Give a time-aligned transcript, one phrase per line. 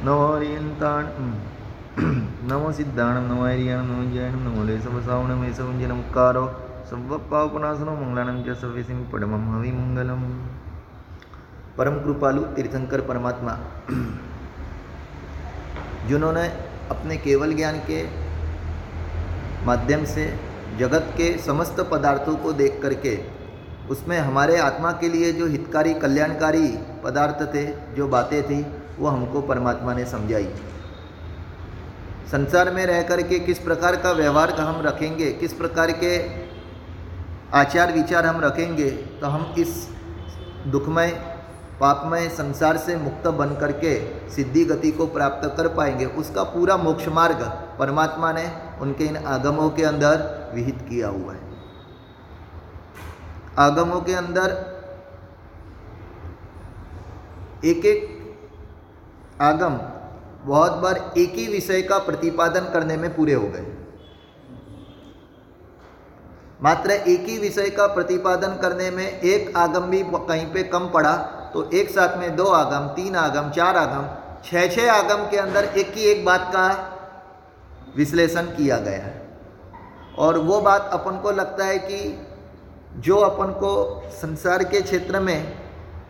[0.02, 0.42] नमो
[2.72, 6.52] जैनम नमो ले सब सावणम ऐसा नमकारो
[6.90, 10.22] सब पावपनासनो मंगलानम च सव्यसिम पडमम हवि मंगलम
[11.78, 13.58] परम कृपालु, तीर्थंकर, परमात्मा।
[16.08, 16.52] जिन्होंने
[16.90, 18.08] अपने केवल ज्ञान के
[19.66, 20.38] माध्यम से
[20.78, 23.20] जगत के समस्त पदार्थों को देख करके,
[23.90, 29.40] उसमें हमारे आत्मा के लिए जो हितकारी, कल्याणकारी पदार्थ थे, जो बातें थी वो हमको
[29.42, 30.48] परमात्मा ने समझाई।
[32.30, 36.18] संसार में रह करके किस प्रकार का व्यवहार का हम रखेंगे, किस प्रकार के
[37.54, 39.88] आचार विचार हम रखेंगे तो हम इस
[40.66, 41.08] दुखमय,
[41.80, 43.94] पापमय संसार से मुक्त बन करके
[44.30, 47.42] सिद्धि गति को प्राप्त कर पाएँगे। उसका पूरा मोक्ष मार्ग
[47.78, 48.44] परमात्मा ने
[48.80, 50.24] उनके इन आगमों के अंदर
[50.54, 51.48] विहित किया हुआ है।
[53.58, 54.56] आगमों के अंदर
[57.64, 58.09] एक एक
[59.40, 59.76] आगम,
[60.44, 63.66] बहुत बार एक ही विषय का प्रतिपादन करने में पूरे हो गए।
[66.62, 71.16] मात्र एक ही विषय का प्रतिपादन करने में एक आगम भी कहीं पे कम पड़ा
[71.54, 74.08] तो एक साथ में दो आगम, तीन आगम, चार आगम
[74.44, 76.66] छः छः आगम के अंदर एक ही एक बात का
[77.96, 79.28] विश्लेषण किया गया है।
[80.18, 82.26] और वो बात अपन को लगता है कि
[82.98, 83.72] जो अपन को
[84.12, 85.52] संसार के क्षेत्र में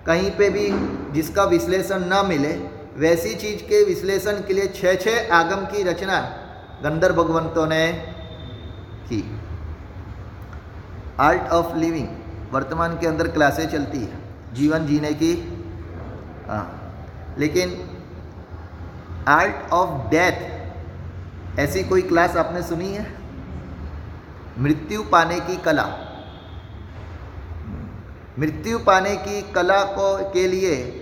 [0.06, 0.68] कहीं पे भी
[1.12, 2.52] जिसका विश्लेषण ना मिले
[2.96, 6.20] वैसी चीज़ के विश्लेषण के लिए छः छः आगम की रचना
[6.82, 7.92] गंधर भगवंतों ने
[9.08, 9.22] की।
[11.20, 12.08] आर्ट ऑफ़ लिविंग
[12.52, 14.18] वर्तमान के अंदर क्लासें चलती है,
[14.54, 15.32] जीवन जीने की।
[16.48, 17.74] हाँ लेकिन
[19.28, 23.06] आर्ट ऑफ़ डेथ ऐसी कोई क्लास आपने सुनी है?
[24.58, 25.84] मृत्यु पाने की कला।
[28.38, 30.99] मृत्यु पाने की कला को, के लिए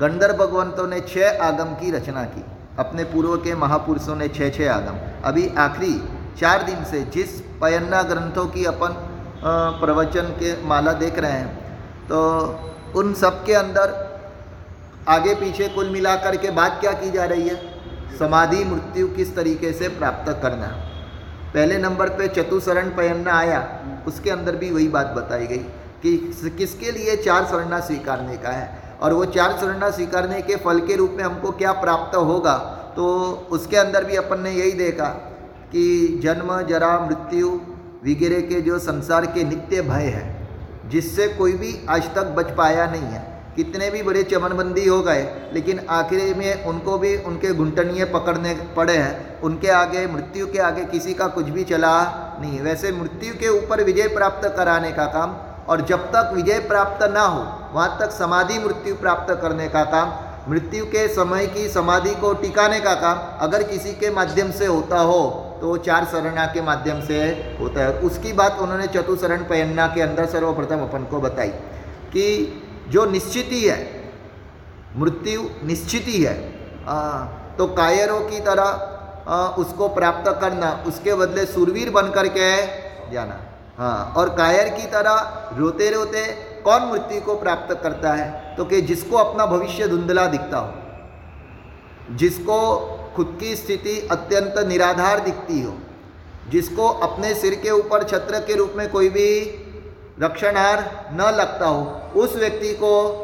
[0.00, 2.44] गंधर भगवंतों ने छह आगम की रचना की।
[2.78, 5.92] अपने पूर्व के महापुरुषों ने छः छः आगम। अभी आखिरी
[6.40, 8.96] चार दिन से जिस पयन्ना ग्रंथों की अपन
[9.80, 12.18] प्रवचन के माला देख रहे हैं तो
[12.96, 13.94] उन सब के अंदर
[15.08, 17.56] आगे पीछे कुल मिलाकर के बात क्या की जा रही है?
[18.18, 20.66] समाधि मृत्यु किस तरीके से प्राप्त करना?
[21.54, 23.60] पहले नंबर पे चतुशरण पयन्ना आया,
[24.06, 25.58] उसके अंदर भी वही बात बताई गई
[26.02, 26.16] कि
[26.58, 28.85] किसके लिए चार शरणा स्वीकारने का है?
[29.02, 32.56] और वो चार शरणा स्वीकारने के फल के रूप में हमको क्या प्राप्त होगा?
[32.96, 33.06] तो
[33.50, 35.08] उसके अंदर भी अपन ने यही देखा
[35.72, 37.48] कि जन्म, जरा, मृत्यु
[38.06, 40.48] वगैरह के जो संसार के नित्य भय है,
[40.88, 45.50] जिससे कोई भी आज तक बच पाया नहीं है। कितने भी बड़े चमनबंदी हो गए,
[45.54, 50.84] लेकिन आखिर में उनको भी उनके घुंटनिए पकड़ने पड़े हैं। उनके आगे, मृत्यु के आगे
[50.84, 55.30] किसी का कुछ भी चला नहीं वैसे मृत्यु के ऊपर विजय प्राप्त कराने का काम
[55.68, 60.12] और जब तक विजय प्राप्त ना हो वहाँ तक समाधि मृत्यु प्राप्त करने का काम
[60.50, 64.98] मृत्यु के समय की समाधि को टिकाने का काम अगर किसी के माध्यम से होता
[65.00, 65.22] हो
[65.60, 67.18] तो चार शरणा के माध्यम से
[67.60, 71.48] होता है। उसकी बात उन्होंने चतुशरण पयन्ना के अंदर सर्वप्रथम अपन को बताई
[72.12, 72.26] कि
[72.90, 73.70] जो निश्चित ही
[74.96, 76.34] मृत्यु निश्चित ही है
[76.88, 76.96] आ,
[77.58, 78.62] तो कायरों की तरह
[79.28, 82.50] आ, उसको प्राप्त करना उसके बदले सुरवीर बन करके
[83.12, 83.40] जाना।
[83.78, 86.26] हाँ और कायर की तरह रोते रोते
[86.62, 88.54] कौन मृत्यु को प्राप्त करता है?
[88.56, 92.58] तो कि जिसको अपना भविष्य धुंधला दिखता हो, जिसको
[93.16, 95.74] खुद की स्थिति अत्यंत निराधार दिखती हो,
[96.50, 99.28] जिसको अपने सिर के ऊपर छत्र के रूप में कोई भी
[100.20, 101.84] रक्षणहार न लगता हो,
[102.16, 103.22] उस व्यक्ति को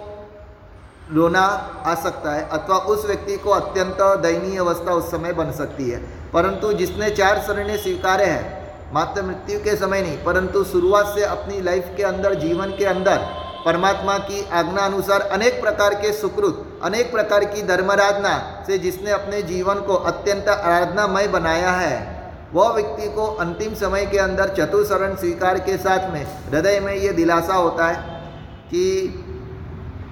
[1.13, 1.41] रोना
[1.87, 5.99] आ सकता है अथवा उस व्यक्ति को अत्यंत दयनीय अवस्था उस समय बन सकती है।
[6.33, 8.62] परंतु जिसने चार शरणें स्वीकारे हैं
[8.93, 13.19] मात्र मृत्यु के समय नहीं, परंतु शुरुआत से अपनी लाइफ के अंदर, जीवन के अंदर,
[13.65, 18.35] परमात्मा की आज्ञा अनुसार अनेक प्रकार के सुकृत, अनेक प्रकार की धर्माराधना
[18.67, 22.21] से जिसने अपने जीवन को अत्यंत आराधनामय बनाया है,
[22.55, 27.13] वह व्यक्ति को अंतिम समय के अंदर चतुशरण स्वीकार के साथ में हृदय में ये
[27.15, 28.21] दिलासा होता है
[28.67, 28.85] कि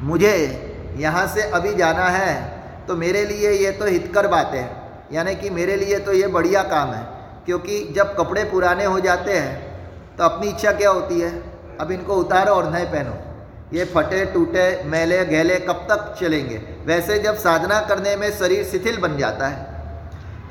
[0.02, 0.34] मुझे
[0.98, 2.34] यहाँ से अभी जाना है
[2.88, 4.64] तो मेरे लिए ये तो हितकर बात है,
[5.12, 9.32] यानी कि मेरे लिए तो ये बढ़िया काम है। क्योंकि जब कपड़े पुराने हो जाते
[9.32, 11.30] हैं तो अपनी इच्छा क्या होती है?
[11.80, 13.18] अब इनको उतारो और नए पहनो।
[13.72, 16.56] ये फटे, टूटे, मैले, गहले कब तक चलेंगे?
[16.86, 19.68] वैसे जब साधना करने में शरीर शिथिल बन जाता है।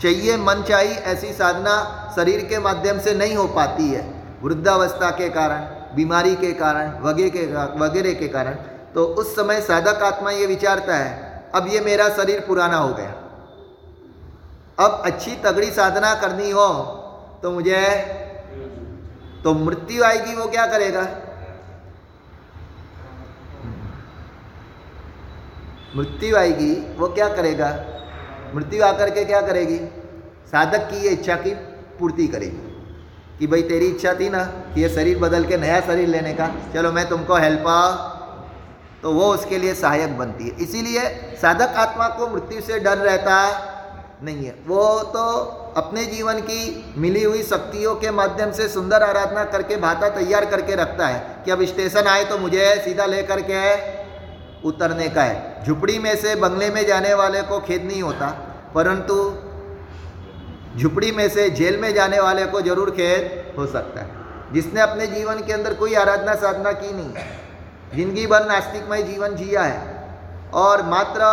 [0.01, 1.73] चाहिए मन चाहिए ऐसी साधना
[2.15, 4.03] शरीर के माध्यम से नहीं हो पाती है।
[4.43, 5.61] वृद्धावस्था के कारण,
[5.95, 7.45] बीमारी के कारण वगैरह के
[7.79, 8.55] वगैरह के कारण
[8.95, 13.13] तो उस समय साधक आत्मा ये विचारता है, अब ये मेरा शरीर पुराना हो गया।
[14.79, 16.67] अब अच्छी तगड़ी साधना करनी हो
[17.43, 17.81] तो मुझे
[19.43, 21.01] तो मृत्यु आएगी, वो क्या करेगा?
[25.95, 27.69] मृत्यु आएगी, वो क्या करेगा?
[28.55, 29.77] मृत्यु आकर के क्या करेगी?
[30.47, 31.53] साधक की ये इच्छा की
[31.99, 32.57] पूर्ति करेगी,
[33.39, 36.47] कि भाई तेरी इच्छा थी ना, कि ये शरीर बदल के नया शरीर लेने का,
[36.73, 37.91] चलो मैं तुमको हेल्प आ।
[39.01, 41.03] तो वो उसके लिए सहायक बनती है। इसीलिए
[41.41, 43.35] साधक आत्मा को मृत्यु से डर रहता
[44.19, 45.25] नहीं है। वो तो
[45.77, 50.75] अपने जीवन की मिली हुई शक्तियों के माध्यम से सुंदर आराधना करके भाता तैयार करके
[50.75, 53.61] रखता है कि अब स्टेशन आए तो मुझे सीधा लेकर के
[54.67, 58.27] उतरने का है। झुपड़ी में से बंगले में जाने वाले को खेद नहीं होता,
[58.75, 59.15] परंतु
[60.77, 65.07] झुपड़ी में से जेल में जाने वाले को ज़रूर खेद हो सकता है। जिसने अपने
[65.07, 67.13] जीवन के अंदर कोई आराधना साधना की नहीं,
[67.95, 71.31] ज़िंदगी भर नास्तिकमय जीवन जिया है और मात्र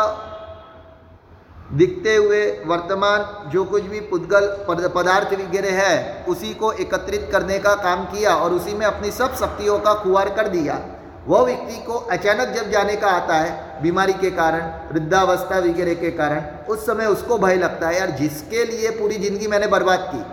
[1.73, 7.75] दिखते हुए वर्तमान जो कुछ भी पुद्गल पदार्थ वगैरह है, उसी को एकत्रित करने का
[7.77, 10.79] काम किया और उसी में अपनी सब शक्तियों का खुआर कर दिया।
[11.27, 16.11] वह व्यक्ति को अचानक जब जाने का आता है, बीमारी के कारण, वृद्धावस्था वगैरह के
[16.13, 20.25] कारण, उस समय उसको भय लगता है, यार, जिसके लिए पूरी ज़िंदगी मैंने बर्बाद की,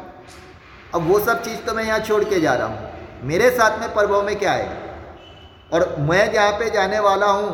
[0.95, 2.91] अब वो सब चीज़ तो मैं यहाँ छोड़ के जा रहा हूँ।
[3.24, 7.50] मेरे साथ में प्रभाव में क्या आएगा और मैं जहाँ पे जाने वाला हूँ,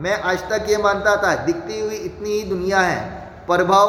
[0.00, 3.17] मैं आज तक ये मानता था, दिखती हुई इतनी ही दुनिया है।
[3.48, 3.88] प्रभाव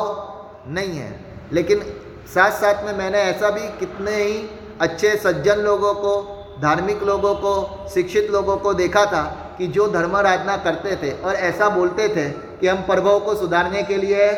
[0.67, 1.13] नहीं है।
[1.51, 1.79] लेकिन
[2.33, 4.49] साथ साथ में मैंने ऐसा भी कितने ही
[4.81, 6.11] अच्छे सज्जन लोगों को,
[6.61, 9.23] धार्मिक लोगों को, शिक्षित लोगों को देखा था
[9.57, 13.83] कि जो धर्म आराधना करते थे और ऐसा बोलते थे कि हम प्रभव को सुधारने
[13.83, 14.31] के लिए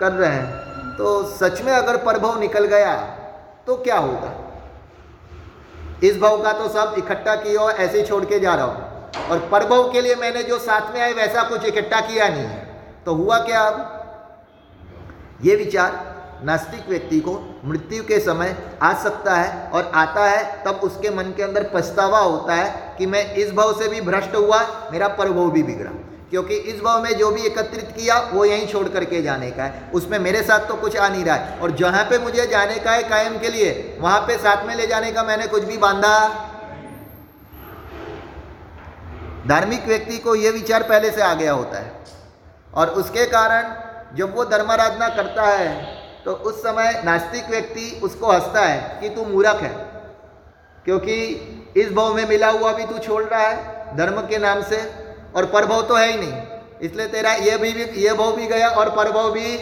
[0.00, 2.94] कर रहे हैं। तो सच में अगर प्रभव निकल गया
[3.66, 4.32] तो क्या होगा?
[6.04, 9.38] इस भाव का तो सब इकट्ठा किया और ऐसे छोड़ के जा रहा हूँ। और
[9.50, 12.66] प्रभव के लिए मैंने जो साथ में आए, वैसा कुछ इकट्ठा किया नहीं है।
[13.06, 13.94] तो हुआ क्या अब?
[15.42, 16.06] ये विचार
[16.44, 21.22] नास्तिक व्यक्ति को मृत्यु के समय आ सकता है और आता है, तब उसके मन
[21.22, 24.60] के अंदर पछतावा होता है कि मैं इस भाव से भी भ्रष्ट हुआ,
[24.92, 25.90] मेरा परभव भी बिगड़ा।
[26.30, 29.90] क्योंकि इस भाव में जो भी एकत्रित किया, वो यहीं छोड़ करके जाने का है।
[29.94, 32.90] उसमें मेरे साथ तो कुछ आ नहीं रहा है। और जहाँ पे मुझे जाने का
[32.90, 36.28] है कायम के लिए, वहाँ पे साथ में ले जाने का मैंने कुछ भी बांधा
[39.48, 41.92] धार्मिक व्यक्ति को ये विचार पहले से आ गया होता है।
[42.74, 48.60] और उसके कारण जब वो धर्माराधना करता है तो उस समय नास्तिक व्यक्ति उसको हंसता
[48.60, 49.72] है कि तू मूर्ख है।
[50.86, 51.14] क्योंकि
[51.76, 54.80] इस भाव में मिला हुआ भी तू छोड़ रहा है धर्म के नाम से
[55.36, 56.42] और परभव तो है ही नहीं।
[56.82, 59.56] इसलिए तेरा ये भी, भी ये भाव भी गया और परभव भी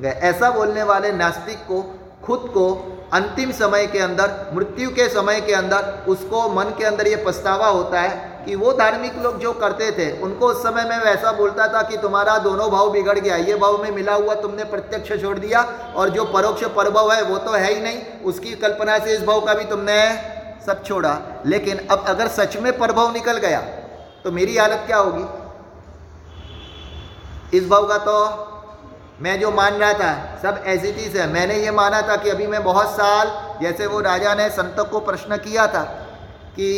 [0.00, 1.82] गया। ऐसा बोलने वाले नास्तिक को
[2.24, 2.66] खुद को
[3.12, 7.66] अंतिम समय के अंदर मृत्यु के समय के अंदर उसको मन के अंदर ये पछतावा
[7.68, 11.66] होता है कि वो धार्मिक लोग जो करते थे, उनको उस समय में वैसा बोलता
[11.68, 15.38] था कि तुम्हारा दोनों भाव बिगड़ गया। ये भाव में मिला हुआ तुमने प्रत्यक्ष छोड़
[15.38, 15.60] दिया
[15.96, 19.40] और जो परोक्ष परभव है, वो तो है ही नहीं। उसकी कल्पना से इस भाव
[19.40, 19.98] का भी तुमने
[20.66, 23.60] सब छोड़ा। लेकिन अब अगर सच में प्रभव निकल गया
[24.24, 25.24] तो मेरी हालत क्या होगी?
[27.58, 28.46] इस भाव का तो
[29.20, 32.62] मैं जो मान रहा था, सब चीज़ है। मैंने ये माना था कि अभी मैं
[32.64, 33.30] बहुत साल,
[33.62, 35.82] जैसे वो राजा ने संत को प्रश्न किया था
[36.52, 36.68] कि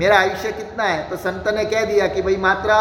[0.00, 1.08] मेरा आयुष्य कितना है?
[1.10, 2.76] तो संत ने कह दिया कि भाई मात्रा,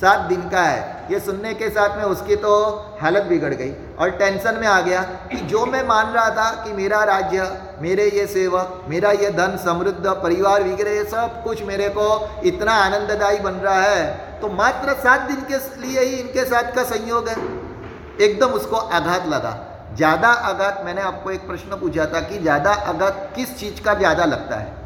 [0.00, 2.52] सात दिन का है। ये सुनने के साथ में उसकी तो
[3.00, 5.02] हालत बिगड़ गई और टेंशन में आ गया
[5.32, 7.50] कि जो मैं मान रहा था कि मेरा राज्य,
[7.80, 12.08] मेरे ये सेवक, मेरा ये धन समृद्ध, परिवार वगैरह ये सब कुछ मेरे को
[12.44, 16.84] इतना आनंददायी बन रहा है तो मात्र सात दिन के लिए ही इनके साथ का
[16.86, 17.36] संयोग है।
[18.20, 19.56] एकदम उसको आघात लगा।
[19.96, 24.24] ज़्यादा आघात, मैंने आपको एक प्रश्न पूछा था कि ज़्यादा आघात किस चीज़ का ज़्यादा
[24.26, 24.79] लगता है?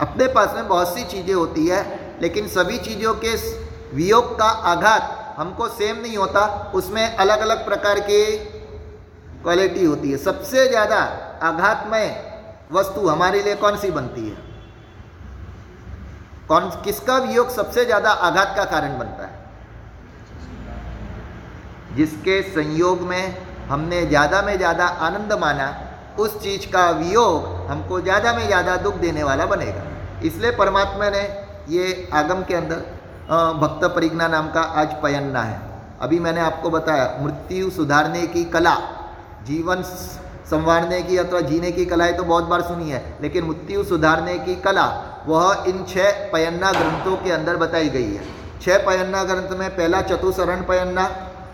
[0.00, 1.80] अपने पास में बहुत सी चीज़ें होती है,
[2.22, 3.34] लेकिन सभी चीज़ों के
[3.94, 8.24] वियोग का आघात हमको सेम नहीं होता। उसमें अलग अलग प्रकार की
[9.42, 10.96] क्वालिटी होती है। सबसे ज़्यादा
[11.42, 12.08] आघातमय
[12.72, 14.36] वस्तु हमारे लिए कौन सी बनती है?
[16.48, 19.38] कौन, किसका वियोग सबसे ज़्यादा आघात का कारण बनता है?
[21.96, 23.36] जिसके संयोग में
[23.68, 25.68] हमने ज़्यादा में ज़्यादा आनंद माना,
[26.18, 29.84] उस चीज़ का वियोग हमको ज़्यादा में ज़्यादा दुख देने वाला बनेगा।
[30.24, 31.22] इसलिए परमात्मा ने
[31.68, 32.76] ये आगम के अंदर
[33.58, 35.60] भक्त परिज्ञा नाम का आज पयन्ना है।
[36.00, 38.74] अभी मैंने आपको बताया, मृत्यु सुधारने की कला,
[39.46, 39.82] जीवन
[40.50, 44.54] संवारने की अथवा जीने की कलाएँ तो बहुत बार सुनी है, लेकिन मृत्यु सुधारने की
[44.56, 44.86] कला,
[45.26, 48.24] वह इन छह पयन्ना ग्रंथों के अंदर बताई गई है।
[48.62, 51.08] छह पयन्ना ग्रंथ में पहला चतुसरण पयन्ना,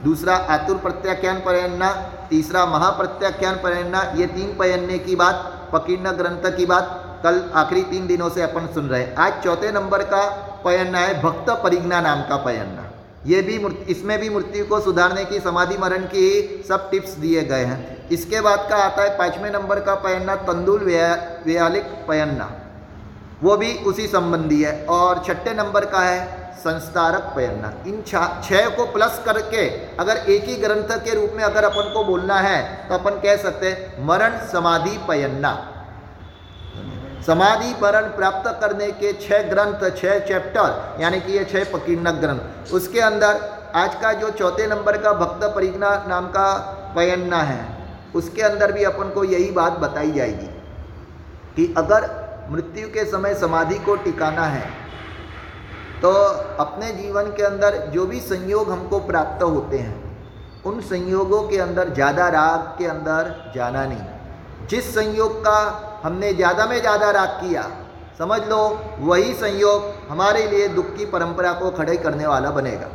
[0.05, 1.91] दूसरा आतुर प्रत्याख्यान पयन्ना,
[2.31, 8.07] तीसरा महाप्रत्याख्यान पयन्ना, ये तीन पयन्ने की बात पकीर्ण ग्रंथ की बात कल आखिरी तीन
[8.07, 10.25] दिनों से अपन सुन रहे हैं। आज चौथे नंबर का
[10.65, 12.83] पयन्ना है भक्त परिज्ञा नाम का पयन्ना।
[13.27, 13.57] ये भी
[13.87, 18.41] इसमें भी मृत्यु को सुधारने की, समाधि मरण की सब टिप्स दिए गए हैं। इसके
[18.41, 20.85] बाद का आता है पाँचवें नंबर का पयन्ना, तंदुल
[21.45, 22.51] व्यालिक पयन्ना।
[23.43, 28.03] वो भी उसी संबंधी है। और छठे नंबर का है संस्कारक पयन्ना। इन
[28.43, 32.39] छह को प्लस करके अगर एक ही ग्रंथ के रूप में अगर अपन को बोलना
[32.41, 35.51] है तो अपन कह सकते हैं मरण समाधि पयन्ना।
[37.27, 42.73] समाधि मरण प्राप्त करने के छह ग्रंथ, छह चैप्टर यानी कि ये छह पकीर्ण ग्रंथ।
[42.75, 43.41] उसके अंदर
[43.77, 46.49] आज का जो चौथे नंबर का भक्त परिज्ञा नाम का
[46.97, 47.61] पयन्ना है,
[48.15, 50.47] उसके अंदर भी अपन को यही बात बताई जाएगी
[51.57, 52.09] कि अगर
[52.51, 54.65] मृत्यु के समय समाधि को टिकाना है
[56.03, 56.11] तो
[56.61, 59.95] अपने जीवन के अंदर जो भी संयोग हमको प्राप्त होते हैं,
[60.65, 65.59] उन संयोगों के अंदर ज़्यादा राग के अंदर जाना नहीं। जिस संयोग का
[66.07, 67.63] हमने ज़्यादा में ज़्यादा राग किया।
[68.19, 68.59] समझ लो,
[69.01, 72.89] वही संयोग हमारे लिए दुख की परंपरा को खड़े करने वाला बनेगा।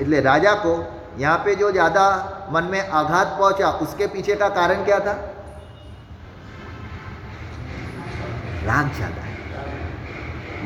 [0.00, 0.74] इसलिए राजा को
[1.18, 2.04] यहाँ पे जो ज़्यादा
[2.52, 5.12] मन में आघात पहुँचा, उसके पीछे का कारण क्या था?
[8.64, 9.30] राग ज़्यादा है।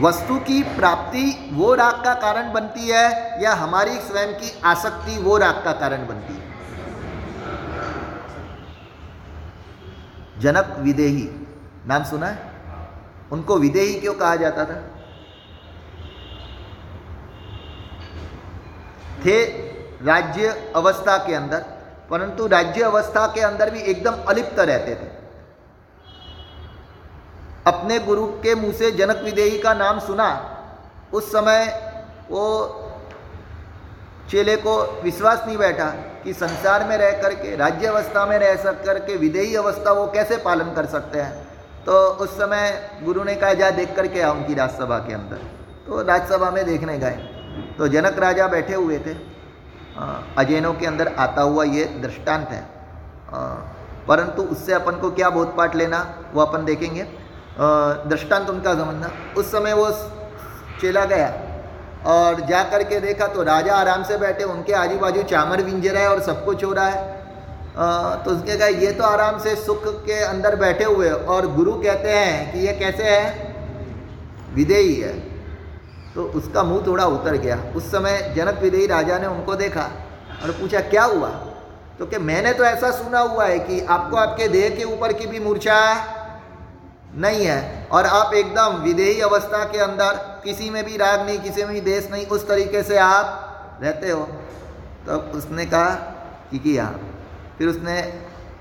[0.01, 5.37] वस्तु की प्राप्ति वो राग का कारण बनती है या हमारी स्वयं की आसक्ति वो
[5.39, 6.46] राग का कारण बनती है?
[10.39, 11.29] जनक विदेही।
[11.87, 12.53] नाम सुना है?
[13.33, 14.83] उनको विदेही क्यों कहा जाता था?
[19.25, 19.45] थे
[20.03, 21.65] राज्य अवस्था के अंदर,
[22.11, 25.09] परंतु राज्य अवस्था के अंदर भी एकदम अलिप्त रहते थे।
[27.67, 30.29] अपने गुरु के मुँह से जनक विदेही का नाम सुना,
[31.13, 31.67] उस समय
[32.31, 32.43] वो
[34.31, 35.89] चेले को विश्वास नहीं बैठा
[36.25, 40.37] कि संसार में रह करके, राज्य अवस्था में रह सक करके, विदेही अवस्था वो कैसे
[40.37, 41.47] पालन कर सकते हैं?
[41.87, 45.37] तो उस समय गुरु ने कहा, जा देख करके आओ उनकी राजसभा के अंदर।
[45.87, 47.17] तो राजसभा में देखने गए।
[47.79, 49.15] तो जनक राजा बैठे हुए थे।
[50.39, 52.65] अजैनों के अंदर आता हुआ ये दृष्टांत है।
[54.09, 57.07] परंतु उससे अपन को क्या बोध पाठ लेना, वो अपन देखेंगे।
[58.09, 59.91] दृष्टांत उनका समझना। उस समय वो
[60.81, 61.46] चेला गया।
[62.07, 66.01] और जा कर के देखा तो राजा आराम से बैठे उनके आजू बाजू चामर विंजरा
[66.01, 66.99] है और सब कुछ हो रहा है।
[67.77, 71.73] आ, तो उसके कहा ये तो आराम से सुख के अंदर बैठे हुए और गुरु
[71.73, 73.55] कहते हैं कि ये कैसे है?
[74.55, 75.13] विदेही है।
[76.15, 79.91] तो उसका मुँह थोड़ा उतर गया। उस समय जनक विदेही राजा ने उनको देखा
[80.43, 81.29] और पूछा क्या हुआ?
[81.99, 85.27] तो कि मैंने तो ऐसा सुना हुआ है कि आपको आपके देह के ऊपर की
[85.27, 85.77] भी मूर्छा
[87.15, 91.65] नहीं है और आप एकदम विदेही अवस्था के अंदर किसी में भी राग नहीं, किसी
[91.65, 94.25] में भी देश नहीं, उस तरीके से आप रहते हो।
[95.07, 95.95] तो उसने कहा
[96.51, 96.99] कि किया।
[97.59, 98.03] फिर उसने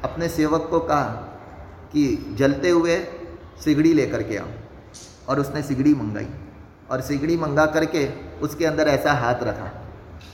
[0.03, 1.03] अपने सेवक को कहा
[1.93, 3.07] कि जलते हुए
[3.63, 4.47] सिगड़ी लेकर के आओ।
[5.29, 6.27] और उसने सिगड़ी मंगाई।
[6.91, 8.09] और सिगड़ी मंगा करके
[8.41, 9.81] उसके अंदर ऐसा हाथ रखा,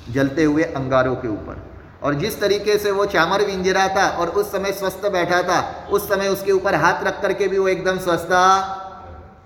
[0.09, 1.71] जलते हुए अंगारों के ऊपर।
[2.03, 6.09] और जिस तरीके से वो चामर विंजरा था और उस समय स्वस्थ बैठा था, उस
[6.09, 8.77] समय उसके ऊपर हाथ रख करके भी वो एकदम स्वस्थ था।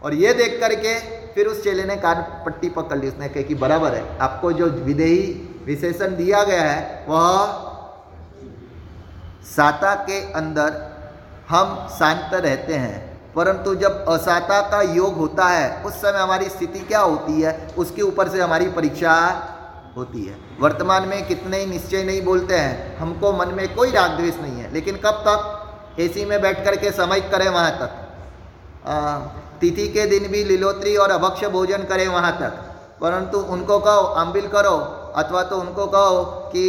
[0.03, 2.15] और ये देख करके फिर उस चेले ने कान
[2.45, 7.05] पट्टी पकड़ ली, उसने कहा कि बराबर है। आपको जो विदेही विशेषण दिया गया है,
[7.09, 7.45] वह
[9.45, 10.95] साता के अंदर
[11.49, 16.79] हम शांत रहते हैं। परंतु जब असाता का योग होता है, उस समय हमारी स्थिति
[16.79, 17.71] क्या होती है?
[17.77, 19.13] उसके ऊपर से हमारी परीक्षा
[19.97, 24.11] होती है। वर्तमान में कितने ही निश्चय नहीं बोलते हैं, हमको मन में कोई राग
[24.11, 25.61] द्वेष नहीं है। लेकिन कब तक
[25.99, 28.01] एसी में बैठ कर के समय करें, वहाँ तक।
[29.61, 32.61] तिथि के दिन भी लीलोत्री और अभक्ष भोजन करें वहाँ तक।
[33.01, 34.75] परंतु उनको कहो अम्बिल करो,
[35.15, 36.63] अथवा तो उनको कहो कि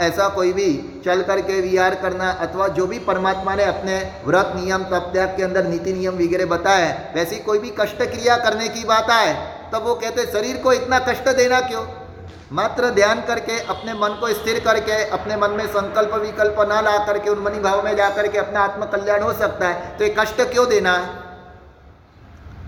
[0.00, 0.68] ऐसा कोई भी
[1.04, 5.66] चल करके विहार करना, अथवा जो भी परमात्मा ने अपने व्रत नियम, तपत्याग के अंदर
[5.66, 9.32] नीति नियम वगैरह बताए, वैसी कोई भी कष्ट क्रिया करने की बात आए,
[9.72, 11.84] तब वो कहते, शरीर को इतना कष्ट देना क्यों?
[12.52, 16.96] मात्र ध्यान करके, अपने मन को स्थिर करके, अपने मन में संकल्प विकल्प ना ला
[17.06, 20.40] करके उन मनी भाव में जा करके अपना आत्मकल्याण हो सकता है तो ये कष्ट
[20.42, 21.29] क्यों देना है?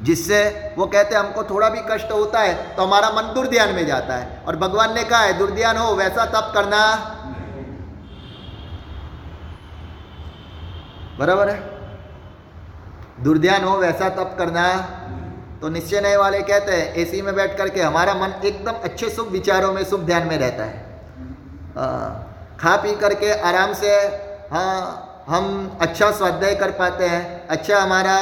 [0.03, 0.39] जिससे
[0.79, 4.17] वो कहते हैं हमको थोड़ा भी कष्ट होता है तो हमारा मन दुर्ध्यान में जाता
[4.17, 6.81] है। और भगवान ने कहा है दुर्ध्यान हो वैसा तप करना।
[11.19, 11.61] बराबर है?
[13.23, 14.67] दुर्ध्यान हो वैसा तप करना।
[15.63, 19.29] तो निश्चय नए वाले कहते हैं एसी में बैठ करके हमारा मन एकदम अच्छे शुभ
[19.29, 20.81] विचारों में शुभ ध्यान में रहता है।
[21.79, 21.87] आ,
[22.61, 23.91] खा पी करके आराम से
[24.53, 28.17] हाँ हम अच्छा स्वाध्याय कर पाते हैं। अच्छा हमारा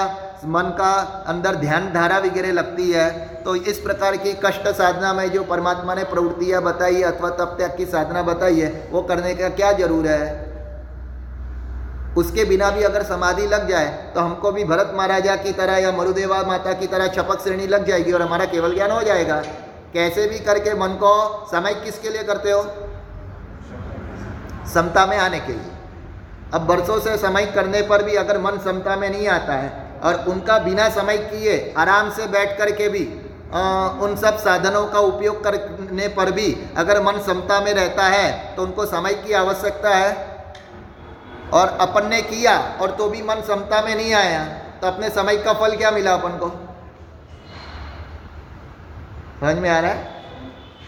[0.45, 0.93] मन का
[1.27, 3.09] अंदर ध्यान धारा वगैरह लगती है
[3.45, 7.77] तो इस प्रकार की कष्ट साधना में जो परमात्मा ने प्रवृत्तियाँ बताई अथवा तप त्याग
[7.77, 10.49] की साधना बताई है, वो करने का क्या ज़रूर है?
[12.17, 15.93] उसके बिना भी अगर समाधि लग जाए तो हमको भी भरत महाराजा की तरह या
[15.93, 19.37] मरुदेवा माता की तरह छपक श्रेणी लग जाएगी और हमारा केवल ज्ञान हो जाएगा।
[19.93, 21.13] कैसे भी करके मन को
[21.51, 22.63] समय किसके लिए करते हो?
[24.75, 25.71] समता में आने के लिए।
[26.55, 30.25] अब बरसों से समय करने पर भी अगर मन समता में नहीं आता है और
[30.29, 33.09] उनका बिना समय किए आराम से बैठ कर के भी
[33.55, 38.57] आ, उन सब साधनों का उपयोग करने पर भी अगर मन समता में रहता है
[38.57, 40.29] तो उनको समय की आवश्यकता है।
[41.55, 44.45] और अपन ने किया और तो भी मन समता में नहीं आया
[44.81, 46.49] तो अपने समय का फल क्या मिला अपन को?
[49.41, 50.09] समझ में आ रहा है?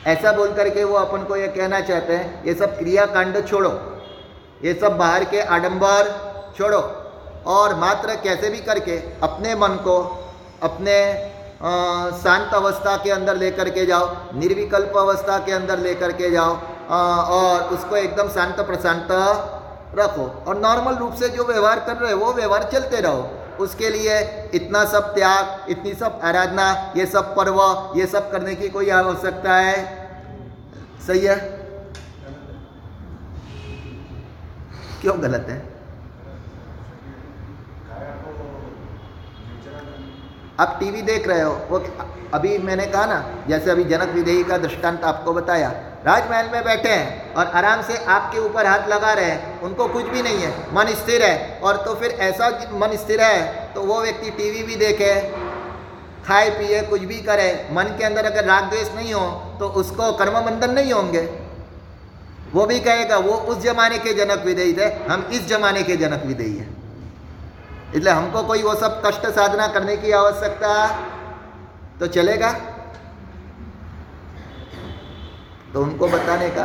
[0.06, 3.70] ऐसा बोल करके वो अपन को ये कहना चाहते हैं ये सब क्रिया कांड छोड़ो।
[4.64, 6.10] ये सब बाहर के आडंबर
[6.58, 6.80] छोड़ो।
[7.46, 9.98] और मात्र कैसे भी करके अपने मन को
[10.62, 10.96] अपने
[12.22, 16.58] शांत अवस्था के अंदर लेकर के जाओ निर्विकल्प अवस्था के अंदर लेकर के जाओ
[16.90, 19.08] आ, और उसको एकदम शांत प्रशांत
[19.98, 23.30] रखो। और नॉर्मल रूप से जो व्यवहार कर रहे हो वो व्यवहार चलते रहो।
[23.60, 24.18] उसके लिए
[24.54, 27.60] इतना सब त्याग इतनी सब आराधना ये सब पर्व
[27.96, 29.76] ये सब करने की कोई आवश्यकता है?
[31.06, 31.36] सही है?
[35.00, 35.71] क्यों गलत है?
[40.60, 41.78] आप टीवी देख रहे हो, वो
[42.34, 45.68] अभी मैंने कहा ना, जैसे अभी जनक विदेही का दृष्टांत आपको बताया,
[46.06, 50.06] राजमहल में बैठे हैं और आराम से आपके ऊपर हाथ लगा रहे हैं, उनको कुछ
[50.06, 54.00] भी नहीं है, मन स्थिर है, और तो फिर ऐसा मन स्थिर है तो वो
[54.02, 55.14] व्यक्ति टीवी भी देखे,
[56.26, 59.26] खाए, पिए, कुछ भी करे, मन के अंदर अगर राग द्वेष नहीं हो
[59.58, 61.28] तो उसको कर्म बंधन नहीं होंगे।
[62.52, 66.22] वो भी कहेगा, वो उस जमाने के जनक विदेही थे, हम इस जमाने के जनक
[66.26, 66.81] विदेही हैं।
[67.94, 70.74] इसलिए हमको कोई वो सब कष्ट साधना करने की आवश्यकता
[72.00, 72.52] तो चलेगा?
[75.74, 76.64] तो उनको बताने का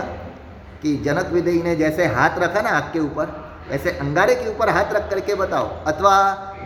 [0.81, 3.35] कि जनक विदेही ने जैसे हाथ रखा ना आग के ऊपर
[3.71, 6.13] ऐसे अंगारे के ऊपर हाथ रख करके बताओ। अथवा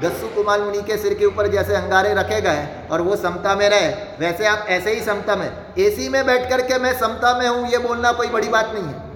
[0.02, 3.68] गस्सु कुमार मुनि के सिर के ऊपर जैसे अंगारे रखे गए और वो समता में
[3.70, 3.88] रहे,
[4.20, 5.50] वैसे आप ऐसे ही समता में
[5.80, 9.10] एसी में बैठ करके मैं समता में हूँ, ये बोलना कोई बड़ी बात नहीं है।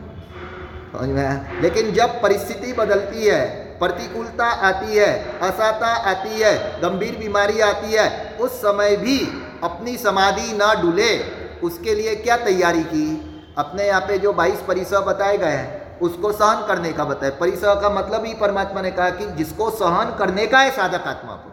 [0.91, 7.59] समझ में लेकिन जब परिस्थिति बदलती है प्रतिकूलता आती है, असाता आती है, गंभीर बीमारी
[7.59, 9.19] आती है, उस समय भी
[9.63, 11.19] अपनी समाधि ना डुले
[11.63, 13.31] उसके लिए क्या तैयारी की?
[13.57, 17.79] अपने यहाँ पे जो 22 परिसर बताए गए हैं, उसको सहन करने का बताए। परिसर
[17.81, 21.51] का मतलब ही परमात्मा ने कहा कि जिसको सहन करने का है साधक आत्मा को।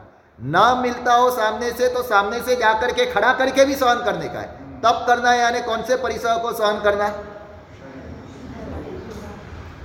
[0.50, 4.28] ना मिलता हो सामने से तो सामने से जाकर के खड़ा करके भी सहन करने
[4.28, 7.04] का है। तब करना है, यानी कौन से परिसह को सहन करना?
[7.04, 7.32] है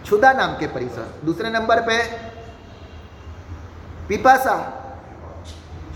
[0.04, 2.27] क्षुदा नाम के परिसर दूसरे नंबर पे
[4.10, 4.56] पिपासा,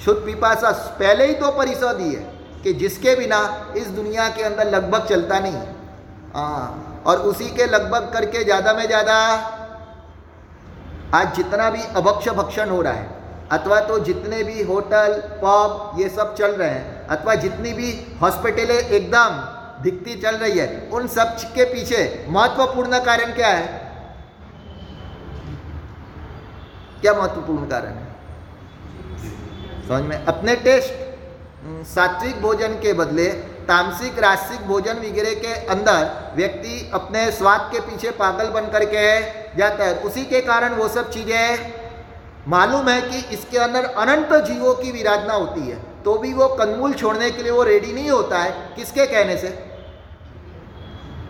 [0.06, 2.22] शुद्ध पिपासा पहले ही तो परिसर दी है
[2.64, 3.40] कि जिसके बिना
[3.78, 5.62] इस दुनिया के अंदर लगभग चलता नहीं
[6.36, 9.16] हाँ और उसी के लगभग करके ज़्यादा में ज़्यादा
[11.16, 13.08] आज जितना भी अभक्ष भक्षण हो रहा है,
[13.52, 18.76] अथवा तो जितने भी होटल, पब, ये सब चल रहे हैं, अथवा जितनी भी हॉस्पिटलें
[18.76, 19.42] एकदम
[19.84, 23.81] दिखती चल रही है, उन सब के पीछे महत्वपूर्ण कारण क्या है?
[27.02, 28.10] क्या महत्वपूर्ण कारण है?
[29.88, 30.26] समझ में?
[30.26, 31.00] अपने टेस्ट
[31.88, 33.28] सात्विक भोजन के बदले
[33.64, 39.04] तामसिक, रासिक भोजन वगैरह के अंदर व्यक्ति अपने स्वाद के पीछे पागल बन करके
[39.58, 41.74] जाता है। उसी के कारण वो सब चीज़ें
[42.48, 46.94] मालूम है कि इसके अंदर अनंत जीवों की विराधना होती है। तो भी वो कंदमूल
[46.94, 49.58] छोड़ने के लिए वो रेडी नहीं होता है। किसके कहने से?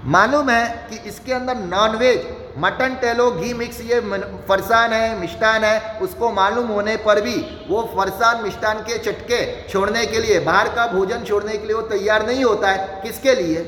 [0.05, 2.19] मालूम है कि इसके अंदर नॉनवेज
[2.57, 3.99] मटन टेलो, घी मिक्स, ये
[4.47, 7.35] फरसान है मिष्टान है, उसको मालूम होने पर भी
[7.69, 11.81] वो फरसान मिष्टान के चटके छोड़ने के लिए, बाहर का भोजन छोड़ने के लिए वो
[11.89, 13.61] तैयार नहीं होता है। किसके लिए?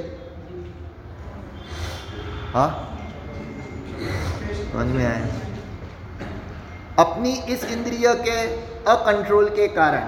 [2.53, 2.69] हाँ?
[4.73, 5.31] समझ में आए
[6.99, 8.39] अपनी इस इंद्रिय के
[8.91, 10.03] अकंट्रोल के कारण,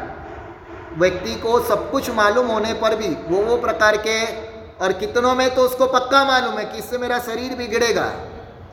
[1.00, 4.20] व्यक्ति को सब कुछ मालूम होने पर भी वो वो प्रकार के,
[4.76, 8.06] और कितनों में तो उसको पक्का मालूम है कि इससे मेरा शरीर बिगड़ेगा।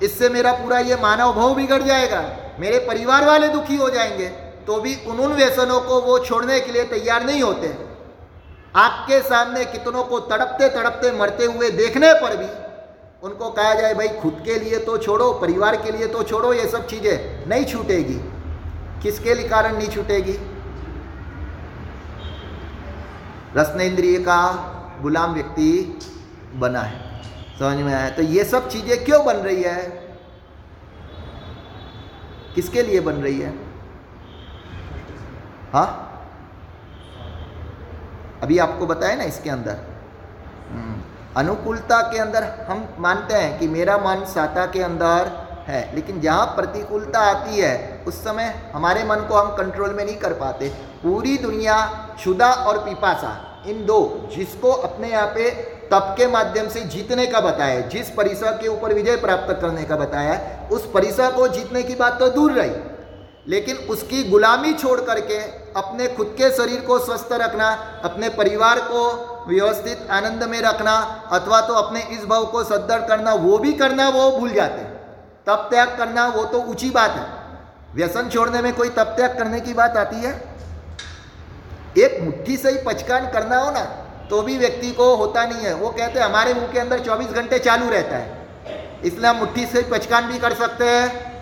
[0.03, 2.23] इससे मेरा पूरा ये मानव भाव बिगड़ जाएगा।
[2.61, 4.29] मेरे परिवार वाले दुखी हो जाएँगे
[4.67, 7.75] तो भी उन उन व्यसनों को वो छोड़ने के लिए तैयार नहीं होते।
[8.77, 12.47] आपके सामने कितनों को तड़पते तड़पते मरते हुए देखने पर भी
[13.23, 16.69] उनको कहा जाए, भाई, खुद के लिए तो छोड़ो, परिवार के लिए तो छोड़ो, ये
[16.69, 18.19] सब चीज़ें नहीं छूटेगी।
[19.03, 20.39] किसके लिए कारण नहीं छूटेगी?
[23.57, 24.41] रसनेन्द्रिय का
[25.03, 25.99] गुलाम व्यक्ति
[26.55, 27.12] बना है।
[27.63, 28.09] समझ में आया?
[28.11, 29.83] तो ये सब चीज़ें क्यों बन रही है?
[32.55, 33.53] किसके लिए बन रही है?
[35.73, 36.09] हाँ?
[38.43, 39.77] अभी आपको बताया ना इसके अंदर।
[40.71, 41.01] हम्म,
[41.37, 45.31] अनुकूलता के अंदर हम मानते हैं कि मेरा मन साता के अंदर
[45.67, 50.17] है लेकिन जहाँ प्रतिकूलता आती है उस समय हमारे मन को हम कंट्रोल में नहीं
[50.17, 50.69] कर पाते।
[51.03, 51.77] पूरी दुनिया
[52.25, 55.51] शुदा और पिपासा। इन दो जिसको अपने यहाँ पे
[55.93, 59.97] तप के माध्यम से जीतने का बताया जिस परिसर के ऊपर विजय प्राप्त करने का
[59.97, 62.71] बताया उस परिसर को जीतने की बात तो दूर रही।
[63.49, 65.39] लेकिन उसकी गुलामी छोड़ करके
[65.77, 67.71] अपने खुद के शरीर को स्वस्थ रखना,
[68.05, 69.03] अपने परिवार को
[69.49, 70.95] व्यवस्थित आनंद में रखना,
[71.33, 74.83] अथवा तो अपने इस भाव को सदृढ़ करना, वो भी करना वो भूल जाते
[75.47, 77.27] तप त्याग करना वो तो ऊँची बात है।
[77.95, 80.33] व्यसन छोड़ने में कोई तप त्याग करने की बात आती है?
[81.99, 84.02] एक मुट्ठी से ही पचकान करना हो ना।
[84.33, 87.27] तो भी व्यक्ति को होता नहीं है। वो कहते हैं, हमारे मुँह के अंदर 24
[87.27, 88.47] घंटे चालू रहता है।
[89.05, 91.33] इसलिए हम मुट्ठी से पचकान भी कर सकते हैं।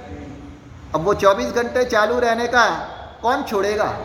[0.94, 2.66] अब वो 24 घंटे चालू रहने का
[3.22, 3.98] कौन छोड़ेगा?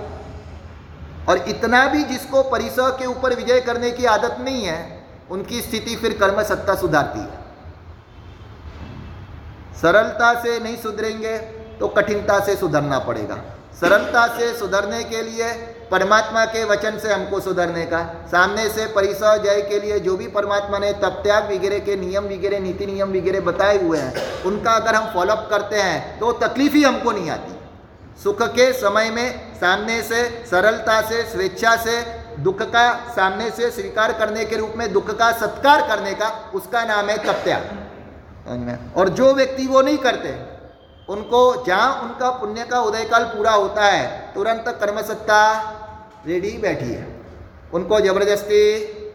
[1.30, 5.96] और इतना भी जिसको परिसर के ऊपर विजय करने की आदत नहीं है, उनकी स्थिति
[5.96, 7.44] फिर कर्म सत्ता सुधारती है।
[9.82, 11.38] सरलता से नहीं सुधरेंगे
[11.80, 13.42] तो कठिनता से सुधरना पड़ेगा।
[13.80, 19.44] सरलता से सुधरने के लिए परमात्मा के वचन से हमको सुधरने का। सामने से परिसर
[19.44, 23.10] जय के लिए जो भी परमात्मा ने तप त्याग वगैरह के नियम वगैरह, नीति नियम
[23.12, 27.30] वगैरह बताए हुए हैं, उनका अगर हम फॉलोअप करते हैं तो तकलीफ़ ही हमको नहीं
[27.30, 27.54] आती।
[28.24, 32.02] सुख के समय में सामने से सरलता से, स्वेच्छा से,
[32.40, 36.84] दुख का सामने से स्वीकार करने के रूप में, दुख का सत्कार करने का, उसका
[36.86, 40.34] नाम है तप त्याग। और जो व्यक्ति वो नहीं करते,
[41.10, 45.42] उनको जहाँ उनका पुण्य का उदय काल पूरा होता है, तुरंत कर्म सत्ता
[46.28, 47.08] रेडी बैठी है।
[47.74, 48.62] उनको ज़बरदस्ती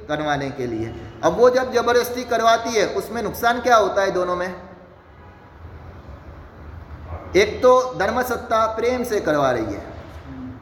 [0.09, 0.95] करवाने के लिए।
[1.25, 4.55] अब वो जब ज़बरदस्ती करवाती है उसमें नुकसान क्या होता है दोनों में?
[7.37, 9.83] एक तो धर्म सत्ता प्रेम से करवा रही है।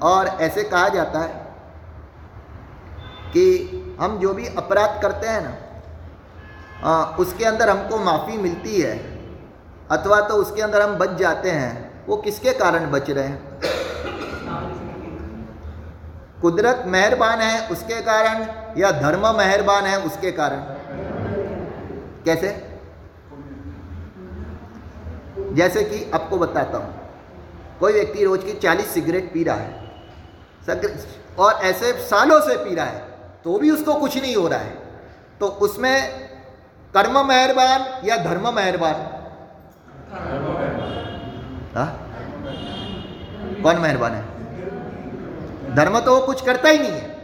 [0.02, 1.46] और ऐसे कहा जाता है
[3.32, 5.56] कि हम जो भी अपराध करते हैं ना
[6.84, 8.96] आ, उसके अंदर हमको माफ़ी मिलती है
[9.90, 13.67] अथवा तो उसके अंदर हम बच जाते हैं वो किसके कारण बच रहे हैं?
[16.42, 18.46] कुदरत मेहरबान है उसके कारण
[18.80, 20.60] या धर्म मेहरबान है उसके कारण?
[22.24, 22.50] कैसे?
[25.54, 26.94] जैसे कि आपको बताता हूँ
[27.80, 29.86] कोई व्यक्ति रोज की 40 सिगरेट पी रहा है
[31.38, 33.00] और ऐसे सालों से पी रहा है
[33.44, 34.72] तो भी उसको कुछ नहीं हो रहा है
[35.40, 35.96] तो उसमें
[36.94, 38.94] कर्म मेहरबान या धर्म मेहरबान।
[41.74, 41.86] हाँ?
[43.62, 44.37] कौन मेहरबान है?
[45.78, 47.16] धर्म तो वो कुछ करता ही नहीं है।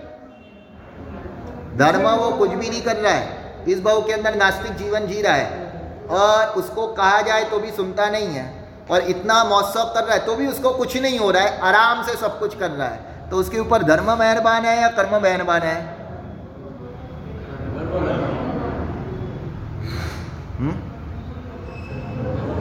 [1.76, 5.22] धर्म वो कुछ भी नहीं कर रहा है। इस भाव के अंदर नास्तिक जीवन जी
[5.22, 8.44] रहा है। और उसको कहा जाए तो भी सुनता नहीं है।
[8.90, 12.02] और इतना महोत्सव कर रहा है तो भी उसको कुछ नहीं हो रहा है। आराम
[12.02, 15.62] से सब कुछ कर रहा है। तो उसके ऊपर धर्म मेहरबान है या कर्म मेहरबान
[15.62, 15.76] है?
[20.58, 20.74] हम्म?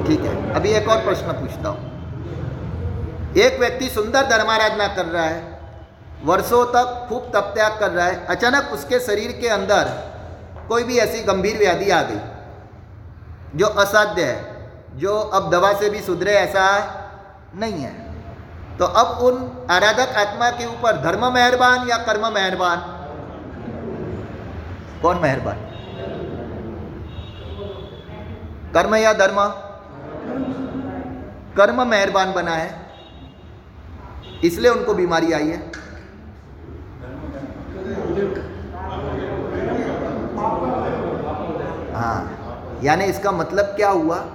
[0.08, 1.92] ठीक है। अभी एक और प्रश्न पूछता हूँ।
[3.38, 5.53] एक व्यक्ति सुंदर धर्माराधना कर रहा है।
[6.24, 9.90] वर्षों तक खूब तप त्याग कर रहा है। अचानक उसके शरीर के अंदर
[10.70, 12.20] कोई भी ऐसी गंभीर व्याधि आ गई,
[13.56, 14.38] जो असाध्य है,
[14.96, 17.92] जो अब दवा से भी सुधरे ऐसा है नहीं है।
[18.78, 22.78] तो अब उन आराधक आत्मा के ऊपर धर्म मेहरबान या कर्म मेहरबान?
[25.02, 25.58] कौन मेहरबान?
[28.74, 29.40] कर्म या धर्म?
[31.58, 32.70] कर्म मेहरबान बना है,
[34.44, 35.72] इसलिए उनको बीमारी आई है।
[41.94, 44.26] हाँ यानी इसका मतलब क्या हुआ?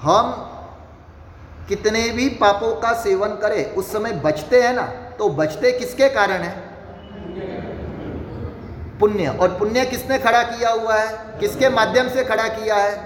[0.00, 0.44] हम
[1.68, 4.82] कितने भी पापों का सेवन करें, उस समय बचते हैं ना
[5.18, 6.68] तो बचते किसके कारण है?
[9.00, 11.38] पुण्य। और पुण्य किसने खड़ा किया हुआ है?
[11.40, 12.96] किसके माध्यम से खड़ा किया है?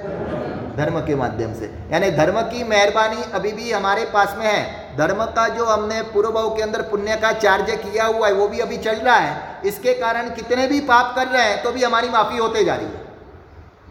[0.76, 5.24] धर्म के माध्यम से। यानी धर्म की मेहरबानी अभी भी हमारे पास में है। धर्म
[5.26, 8.59] का जो हमने पूर्व भाव के अंदर पुण्य का चार्ज किया हुआ है, वो भी
[8.59, 12.09] अभी चल रहा है। इसके कारण कितने भी पाप कर रहे हैं तो भी हमारी
[12.09, 13.05] माफ़ी होते जा रही है।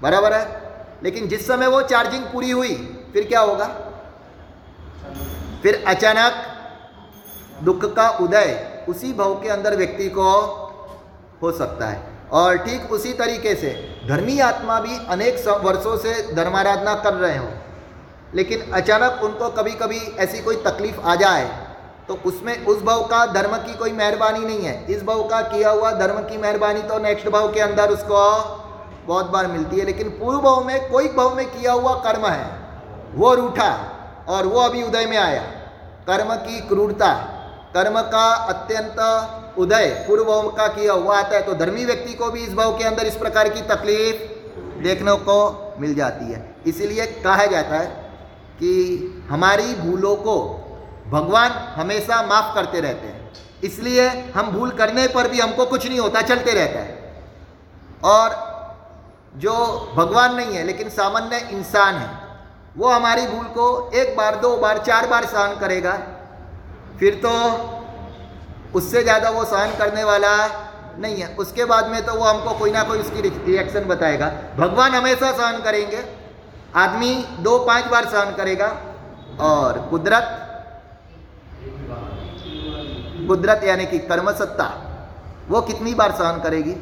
[0.02, 0.62] बराबर है?
[1.04, 2.74] लेकिन जिस समय वो चार्जिंग पूरी हुई,
[3.14, 3.66] फिर क्या होगा?
[5.64, 6.48] फिर अचानक
[7.64, 10.32] दुख का उदय उसी भाव के अंदर व्यक्ति को
[11.42, 13.70] हो सकता है। और ठीक उसी तरीके से
[14.08, 17.48] धर्मी आत्मा भी अनेक वर्षों से धर्माराधना कर रहे हो।
[18.34, 21.46] लेकिन अचानक उनको कभी कभी ऐसी कोई तकलीफ़ आ जाए
[22.08, 25.70] तो उसमें उस भाव का धर्म की कोई मेहरबानी नहीं है। इस भाव का किया
[25.72, 28.24] हुआ धर्म की मेहरबानी तो नेक्स्ट भाव के अंदर उसको
[29.08, 32.46] बहुत बार मिलती है, लेकिन पूर्व भाव में, कोई भाव में किया हुआ कर्म है,
[33.14, 33.72] वो रूठा
[34.30, 35.42] और वो अभी उदय में आया।
[36.08, 37.14] कर्म की क्रूरता
[37.74, 42.30] कर्म का अत्यंत उदय पूर्व भाव का किया हुआ आता है तो धर्मी व्यक्ति को
[42.32, 45.38] भी इस भाव के अंदर इस प्रकार की तकलीफ़ देखने को
[45.80, 48.01] मिल जाती है। इसीलिए कहा जाता है
[48.62, 50.38] कि हमारी भूलों को
[51.12, 53.20] भगवान हमेशा माफ़ करते रहते हैं।
[53.64, 57.00] इसलिए हम भूल करने पर भी हमको कुछ नहीं होता, चलते रहता है।
[58.04, 58.36] और
[59.38, 59.54] जो
[59.96, 62.10] भगवान नहीं है, लेकिन सामान्य इंसान है,
[62.78, 65.94] वो हमारी भूल को एक बार, दो बार, चार बार सहन करेगा।
[67.00, 67.32] फिर तो
[68.76, 70.34] उससे ज़्यादा वो सहन करने वाला
[71.00, 74.92] नहीं है। उसके बाद में तो वो हमको कोई ना कोई उसकी रिएक्शन बताएगा। भगवान
[74.92, 76.04] हमेशा सहन करेंगे।
[76.76, 78.68] आदमी दो पाँच बार सहन करेगा
[79.42, 80.38] और कुदरत
[83.28, 84.66] कुदरत यानी कि कर्म सत्ता
[85.50, 86.76] वो कितनी बार सहन करेगी?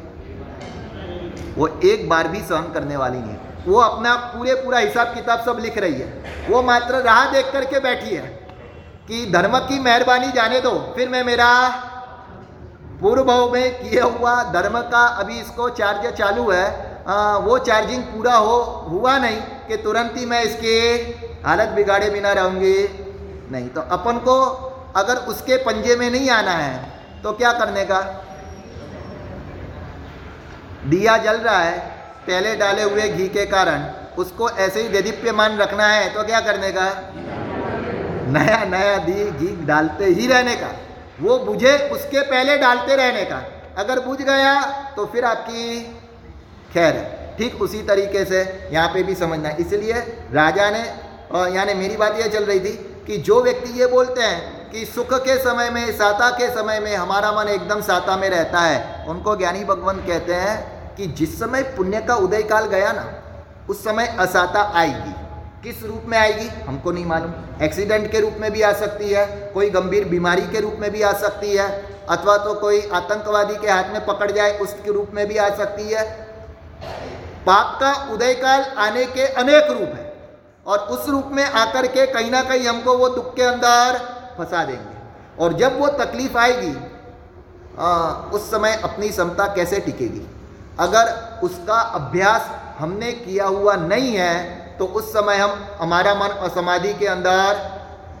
[1.56, 5.40] वो एक बार भी सहन करने वाली नहीं है। वो अपना पूरे पूरा हिसाब किताब
[5.44, 8.26] सब लिख रही है। वो मात्र राह देख करके बैठी है
[9.08, 11.68] कि धर्म की मेहरबानी जाने दो, फिर मैं मेरा
[13.00, 18.34] पूर्व में किया हुआ धर्म का अभी इसको चार्ज चालू है। आ, वो चार्जिंग पूरा
[18.34, 18.56] हो
[18.88, 20.74] हुआ नहीं कि तुरंत ही मैं इसके
[21.44, 22.76] हालत बिगाड़े बिना रहूँगी।
[23.52, 24.36] नहीं तो अपन को
[24.96, 28.00] अगर उसके पंजे में नहीं आना है तो क्या करने का?
[30.86, 31.78] दिया जल रहा है
[32.26, 36.70] पहले डाले हुए घी के कारण। उसको ऐसे ही देदीप्यमान रखना है तो क्या करने
[36.72, 36.88] का?
[38.28, 40.70] नया नया दी घी डालते ही रहने का।
[41.20, 43.42] वो बुझे उसके पहले डालते रहने का।
[43.78, 44.60] अगर बुझ गया
[44.96, 45.64] तो फिर आपकी
[46.74, 48.40] खैर है ठीक उसी तरीके से
[48.72, 50.00] यहाँ पे भी समझना इसलिए
[50.32, 50.82] राजा ने
[51.54, 52.72] यानी मेरी बात यह चल रही थी
[53.06, 56.94] कि जो व्यक्ति ये बोलते हैं कि सुख के समय में, साता के समय में
[56.96, 61.62] हमारा मन एकदम साता में रहता है, उनको ज्ञानी भगवान कहते हैं कि जिस समय
[61.76, 63.06] पुण्य का उदय काल गया ना,
[63.70, 65.14] उस समय असाता आएगी।
[65.62, 69.26] किस रूप में आएगी, हमको नहीं मालूम। एक्सीडेंट के रूप में भी आ सकती है,
[69.54, 71.68] कोई गंभीर बीमारी के रूप में भी आ सकती है,
[72.08, 75.88] अथवा तो कोई आतंकवादी के हाथ में पकड़ जाए, उसके रूप में भी आ सकती
[75.88, 76.04] है
[77.46, 80.12] पाप का उदय काल आने के अनेक रूप है
[80.66, 83.98] और उस रूप में आकर के कहीं ना कहीं हमको वो दुख के अंदर
[84.38, 84.98] फंसा देंगे।
[85.38, 86.74] और जब वो तकलीफ़ आएगी
[87.78, 87.88] आ,
[88.32, 90.26] उस समय अपनी क्षमता कैसे टिकेगी?
[90.80, 94.34] अगर उसका अभ्यास हमने किया हुआ नहीं है
[94.78, 97.58] तो उस समय हम हमारा मन असमाधि के अंदर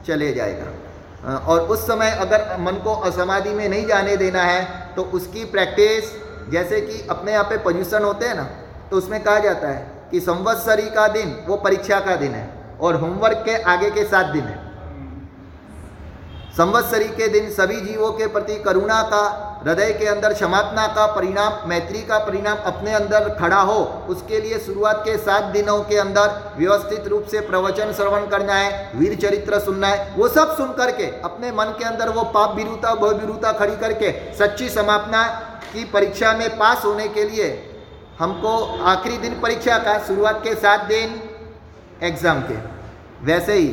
[0.06, 4.64] चले जाएगा। और उस समय अगर मन को असमाधि में नहीं जाने देना है
[4.96, 6.12] तो उसकी प्रैक्टिस
[6.50, 8.48] जैसे कि अपने यहाँ पे पोल्यूशन होते हैं ना
[8.90, 12.48] तो उसमें कहा जाता है कि संवत्सरी का दिन, वो परीक्षा का दिन है
[12.80, 14.58] और होमवर्क के आगे के सात दिन है।
[16.56, 21.68] संवत्सरी के दिन सभी जीवों के प्रति करुणा का, हृदय के अंदर क्षमात्मा का परिणाम,
[21.68, 26.54] मैत्री का परिणाम अपने अंदर खड़ा हो, उसके लिए शुरुआत के सात दिनों के अंदर
[26.58, 31.06] व्यवस्थित रूप से प्रवचन श्रवण करना है, वीर चरित्र सुनना है, वो सब सुन करके,
[31.20, 35.24] अपने मन के अंदर वो पाप विरुता भय विरुता खड़ी करके, सच्ची समापना
[35.72, 37.69] की परीक्षा में पास होने के लिए
[38.20, 38.56] हमको
[38.86, 41.20] आखिरी दिन परीक्षा का शुरुआत के सात दिन
[42.02, 42.56] एग्ज़ाम के।
[43.26, 43.68] वैसे ही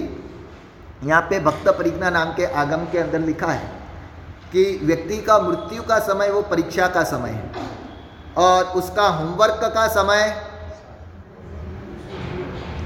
[1.03, 3.65] यहाँ पे भक्त परिज्ञा नाम के आगम के अंदर लिखा है
[4.51, 7.65] कि व्यक्ति का मृत्यु का समय वो परीक्षा का समय है
[8.37, 10.23] और उसका होमवर्क का समय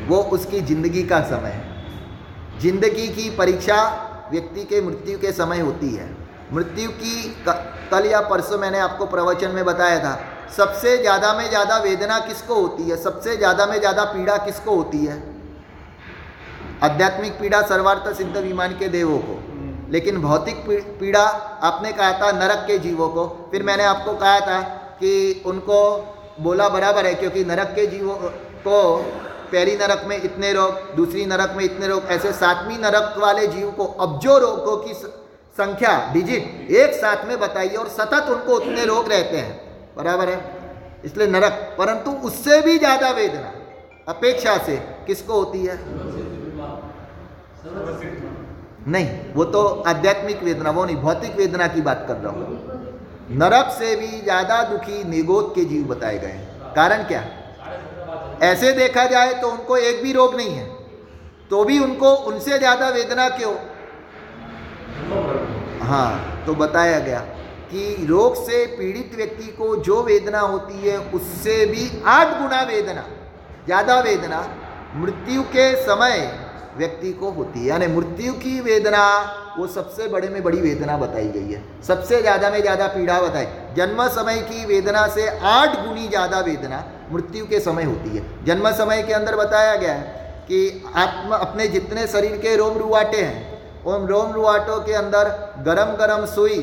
[0.07, 3.77] वो उसकी ज़िंदगी का समय है। ज़िंदगी की परीक्षा
[4.31, 6.09] व्यक्ति के मृत्यु के समय होती है।
[6.53, 7.15] मृत्यु की,
[7.47, 10.19] कल या परसों मैंने आपको प्रवचन में बताया था
[10.51, 12.97] सबसे ज़्यादा में ज़्यादा वेदना किसको होती है?
[12.97, 15.21] सबसे ज़्यादा में ज़्यादा पीड़ा किसको होती है?
[16.83, 19.39] आध्यात्मिक पीड़ा सर्वार्थ सिद्ध विमान के देवों को।
[19.91, 20.63] लेकिन भौतिक
[20.99, 21.23] पीड़ा
[21.63, 24.59] आपने कहा था नरक के जीवों को। फिर मैंने आपको कहा था
[24.99, 25.79] कि उनको
[26.39, 28.15] बोला बराबर है, क्योंकि नरक के जीवों
[28.63, 28.97] को
[29.51, 33.71] पहली नरक में इतने रोग, दूसरी नरक में इतने रोग, ऐसे सातवीं नरक वाले जीव
[33.71, 34.93] को अब्जो रोगों की
[35.55, 39.70] संख्या डिजिट एक साथ में बताइए और सतत उनको उतने रोग रहते हैं।
[40.01, 40.39] बराबर है।
[41.05, 43.51] इसलिए नरक, परंतु उससे भी ज़्यादा वेदना,
[44.07, 44.75] अपेक्षा से
[45.07, 45.75] किसको होती है?
[48.87, 53.71] नहीं, वो तो आध्यात्मिक वेदना, वो नहीं, भौतिक वेदना की बात कर रहा हूँ। नरक
[53.71, 56.39] से भी ज़्यादा दुखी निगोद के जीव बताए गए
[56.75, 57.23] कारण क्या?
[58.43, 60.65] ऐसे देखा जाए तो उनको एक भी रोग नहीं है।
[61.49, 63.53] तो भी उनको, उनसे ज़्यादा वेदना क्यों?
[65.81, 67.21] हाँ तो बताया गया।
[67.71, 73.03] कि रोग से पीड़ित व्यक्ति को जो वेदना होती है, उससे भी आठ गुना वेदना,
[73.65, 74.39] ज़्यादा वेदना
[74.95, 76.31] मृत्यु के समय
[76.77, 79.03] व्यक्ति को होती है। यानी मृत्यु की वेदना,
[79.57, 83.47] वो सबसे बड़े में बड़ी वेदना बताई गई है। सबसे ज़्यादा में ज़्यादा पीड़ा बताई।
[83.75, 88.71] जन्म समय की वेदना से आठ गुनी ज़्यादा वेदना मृत्यु के समय होती है। जन्म
[88.73, 93.83] समय के अंदर बताया गया है कि आत्मा अपने जितने शरीर के रोम रुआटे हैं,
[93.85, 95.29] उन रोम रुआटों के अंदर
[95.65, 96.59] गरम गरम सुई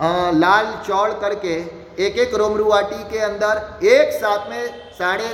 [0.00, 1.54] लाल चौड़ करके
[1.98, 5.28] एक एक रोम रुआटी के अंदर, एक साथ में साढ़े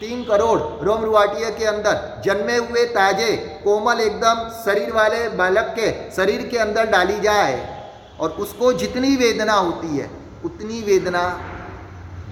[0.00, 5.90] तीन करोड़ रोम रुआटिया के अंदर जन्मे हुए ताजे, कोमल एकदम शरीर वाले बालक के
[6.12, 7.58] शरीर के अंदर डाली जाए
[8.20, 10.10] और उसको जितनी वेदना होती है,
[10.44, 11.24] उतनी वेदना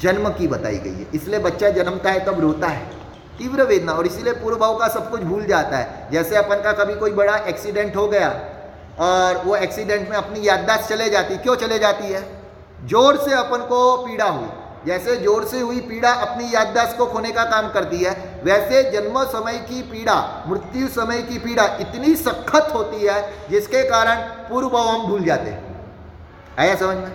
[0.01, 2.87] जन्म की बताई गई है। इसलिए बच्चा जन्मता है, तब रोता है।
[3.39, 6.73] तीव्र वेदना और इसीलिए पूर्व भाव का सब कुछ भूल जाता है। जैसे अपन का
[6.75, 8.29] कभी कोई बड़ा एक्सीडेंट हो गया
[9.01, 12.23] और वो एक्सीडेंट में अपनी याददाश्त चले जाती, क्यों चले जाती है?
[12.85, 14.49] ज़ोर से अपन को पीड़ा हुई।
[14.87, 19.23] जैसे ज़ोर से हुई पीड़ा अपनी याददाश्त को खोने का काम करती है, वैसे जन्म
[19.25, 25.07] समय की पीड़ा, मृत्यु समय की पीड़ा इतनी सख्त होती है, जिसके कारण पूर्व हम
[25.07, 25.77] भूल जाते हैं।
[26.59, 27.13] आया समझ में?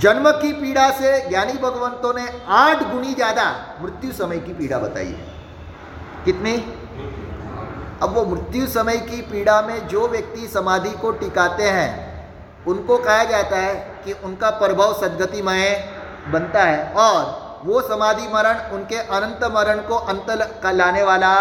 [0.00, 3.44] जन्म की पीड़ा से ज्ञानी भगवंतों ने आठ गुनी ज़्यादा
[3.82, 5.32] मृत्यु समय की पीड़ा बताई है।
[6.24, 6.56] कितनी?
[8.04, 11.90] अब वो मृत्यु समय की पीड़ा में जो व्यक्ति समाधि को टिकाते हैं,
[12.66, 15.68] उनको कहा जाता है कि उनका प्रभाव सदगतिमय
[16.32, 20.26] बनता है और वो समाधि मरण उनके अनंत मरण को अंत
[20.62, 21.34] का लाने वाला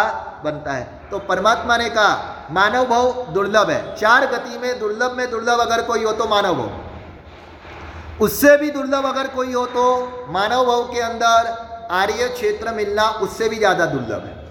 [0.43, 5.29] बनता है। तो परमात्मा ने कहा, मानव भाव दुर्लभ है। चार गति में दुर्लभ में
[5.31, 9.85] दुर्लभ अगर कोई हो तो मानव भाव। उससे भी दुर्लभ अगर कोई हो तो
[10.29, 11.51] मानव भाव के अंदर
[11.93, 14.42] आर्य क्षेत्र मिलना उससे भी ज़्यादा दुर्लभ है।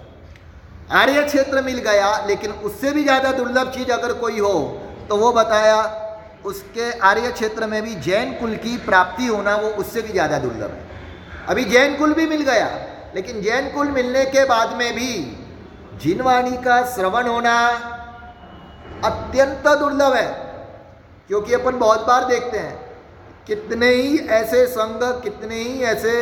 [0.93, 4.53] आर्य क्षेत्र मिल गया, लेकिन उससे भी ज़्यादा दुर्लभ चीज़ अगर कोई हो
[5.09, 5.81] तो वो बताया
[6.45, 10.71] उसके आर्य क्षेत्र में भी जैन कुल की प्राप्ति होना वो उससे भी ज़्यादा दुर्लभ
[10.71, 10.91] है।
[11.47, 12.67] अभी जैन कुल भी मिल गया,
[13.15, 15.11] लेकिन जैन कुल मिलने के बाद में भी
[16.01, 17.55] जिनवाणी का श्रवण होना
[19.05, 20.27] अत्यंत दुर्लभ है,
[21.29, 22.75] क्योंकि अपन बहुत बार देखते हैं,
[23.47, 26.13] कितने ही ऐसे संघ कितने ही ऐसे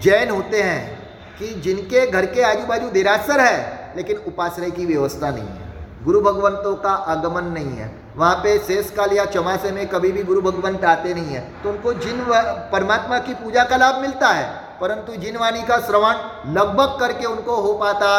[0.00, 0.99] जैन होते हैं
[1.40, 5.68] कि जिनके घर के आजू बाजू देरासर है, लेकिन उपाश्रय की व्यवस्था नहीं है।
[6.04, 10.22] गुरु भगवंतों का आगमन नहीं है। वहाँ पे शेष काल या चौमासे में कभी भी
[10.22, 12.24] गुरु भगवंत आते नहीं है। तो उनको जिन
[12.72, 14.46] परमात्मा की पूजा का लाभ मिलता है,
[14.80, 16.14] परंतु जिनवाणी का श्रवण
[16.54, 18.12] लगभग करके उनको हो पाता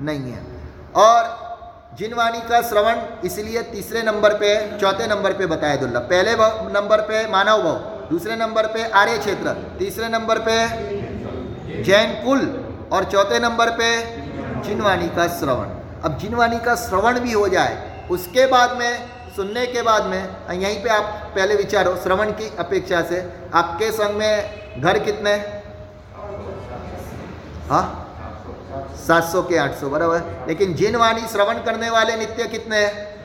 [0.00, 0.44] नहीं है।
[0.98, 1.34] और
[1.98, 6.32] जिनवाणी का श्रवण इसलिए तीसरे नंबर पे, चौथे नंबर पे बताया दुर्लभ पहले
[6.72, 7.76] नंबर पे मानव भाव,
[8.10, 10.56] दूसरे नंबर पे आर्य क्षेत्र, तीसरे नंबर पे
[11.82, 12.40] जैन कुल
[12.92, 14.02] और चौथे नंबर पे
[14.62, 15.66] जिनवाणी का श्रवण।
[16.04, 20.82] अब जिनवाणी का श्रवण भी हो जाए, उसके बाद में, सुनने के बाद में यहीं
[20.82, 24.50] पे आप पहले विचारो, श्रवण की अपेक्षा से। आपके संग में
[24.82, 25.34] घर कितने?
[27.70, 28.02] हाँ?
[29.08, 33.15] सात सौ के आठ सौ, बराबर। लेकिन जिनवाणी श्रवण करने वाले नित्य कितने हैं?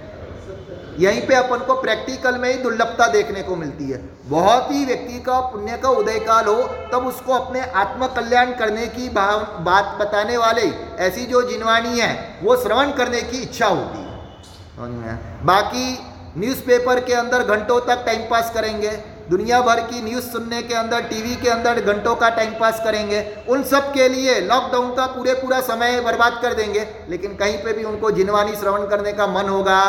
[1.01, 5.19] यहीं पे अपन को प्रैक्टिकल में ही दुर्लभता देखने को मिलती है। बहुत ही व्यक्ति
[5.19, 6.61] का, पुण्य का, उदय काल हो
[6.93, 12.55] तब उसको अपने आत्म कल्याण करने की बात बताने वाले ऐसी जो जिनवाणी है, वो
[12.57, 15.97] श्रवण करने की इच्छा होती है। बाकी
[16.37, 18.91] न्यूज़पेपर के अंदर घंटों तक टाइम पास करेंगे,
[19.29, 23.21] दुनिया भर की न्यूज़ सुनने के अंदर टीवी के अंदर घंटों का टाइम पास करेंगे,
[23.49, 27.73] उन सब के लिए लॉकडाउन का पूरे पूरा समय बर्बाद कर देंगे, लेकिन कहीं पे
[27.73, 29.81] भी उनको जिनवानी श्रवण करने का मन होगा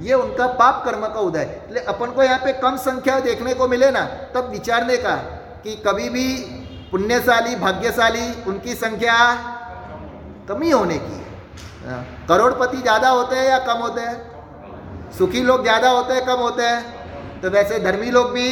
[0.00, 3.68] ये उनका पाप कर्म का उदय। इसलिए अपन को यहाँ पे कम संख्या देखने को
[3.68, 5.14] मिले ना तब विचारने का
[5.64, 6.26] कि कभी भी
[6.90, 9.16] पुण्यशाली भाग्यशाली उनकी संख्या
[10.48, 11.18] कमी होने की
[11.86, 15.12] हाँ, करोड़पति ज़्यादा होते हैं या कम होते हैं?
[15.18, 18.48] सुखी लोग ज़्यादा होते हैं कम होते हैं। तो वैसे धर्मी लोग भी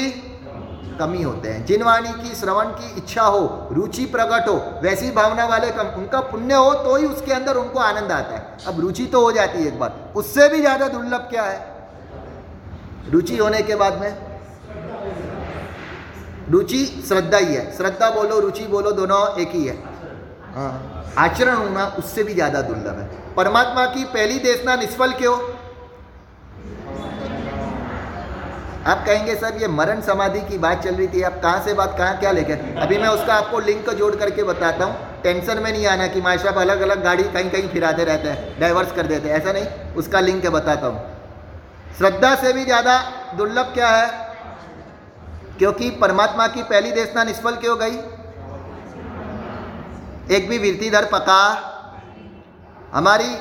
[0.99, 5.45] कमी होते हैं। जिन वाणी की, श्रवण की इच्छा हो, रुचि प्रकट हो, वैसी भावना
[5.47, 9.07] वाले कम, उनका पुण्य हो तो ही उसके अंदर उनको आनंद आता है। अब रुचि
[9.07, 11.61] तो हो जाती है एक बार। उससे भी ज़्यादा दुर्लभ क्या है?
[13.11, 14.17] रुचि होने के बाद में?
[16.51, 19.77] रुचि श्रद्धा ही है। श्रद्धा बोलो, रुचि बोलो, दोनों एक ही है।
[20.55, 25.37] हाँ। आचरण होना उससे भी ज़्यादा दुर्लभ है। परमात्मा की पहली देशना निष्फल क्यों?
[28.87, 31.95] आप कहेंगे, सर, ये मरण समाधि की बात चल रही थी, आप कहाँ से बात,
[31.99, 35.87] कहाँ क्या लेकर अभी मैं उसका आपको लिंक जोड़ करके बताता हूँ। टेंशन में नहीं
[35.87, 39.37] आना कि माशा अलग अलग गाड़ी कहीं कहीं फिराते रहते हैं डाइवर्स कर देते हैं,
[39.37, 42.99] ऐसा नहीं। उसका लिंक बताता हूँ। श्रद्धा से भी ज़्यादा
[43.37, 44.07] दुर्लभ क्या है?
[45.59, 47.97] क्योंकि परमात्मा की पहली देशना निष्फल क्यों गई?
[50.37, 51.43] एक भी वीरतीधर पका।
[52.93, 53.35] हमारी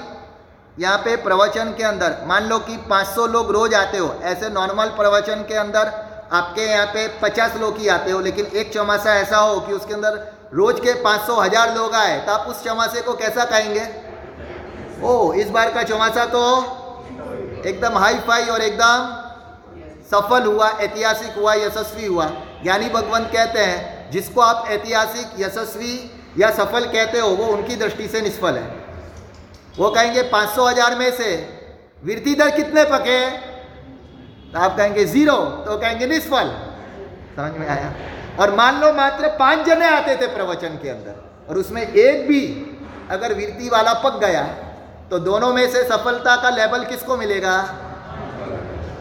[0.77, 4.87] यहाँ पे प्रवचन के अंदर, मान लो कि 500 लोग रोज आते हो, ऐसे नॉर्मल
[4.97, 5.91] प्रवचन के अंदर
[6.33, 9.93] आपके यहाँ पे 50 लोग ही आते हो, लेकिन एक चौमासा ऐसा हो कि उसके
[9.93, 10.17] अंदर
[10.53, 13.87] रोज के 500 हज़ार लोग आए तो आप उस चौमासे को कैसा कहेंगे
[15.03, 16.41] ओ इस बार का चौमासा तो
[17.65, 19.23] एकदम हाई फाई और एकदम
[20.05, 22.25] सफल हुआ, ऐतिहासिक हुआ, यशस्वी हुआ।
[22.63, 25.93] ज्ञानी भगवंत कहते हैं, जिसको आप ऐतिहासिक, यशस्वी
[26.37, 28.84] या सफल कहते हो, वो उनकी दृष्टि से निष्फल है।
[29.77, 31.29] वो कहेंगे पाँच सौ हज़ार में से
[32.03, 33.19] वृद्धि दर कितने पके
[34.51, 36.51] तो आप कहेंगे ज़ीरो तो कहेंगे निष्फल।
[37.37, 37.93] समझ में आया?
[38.39, 41.15] और मान लो मात्र पाँच जने आते थे प्रवचन के अंदर,
[41.49, 42.41] और उसमें एक भी
[43.11, 44.43] अगर वृत्ति वाला पक गया
[45.11, 47.57] तो दोनों में से सफलता का लेवल किसको मिलेगा?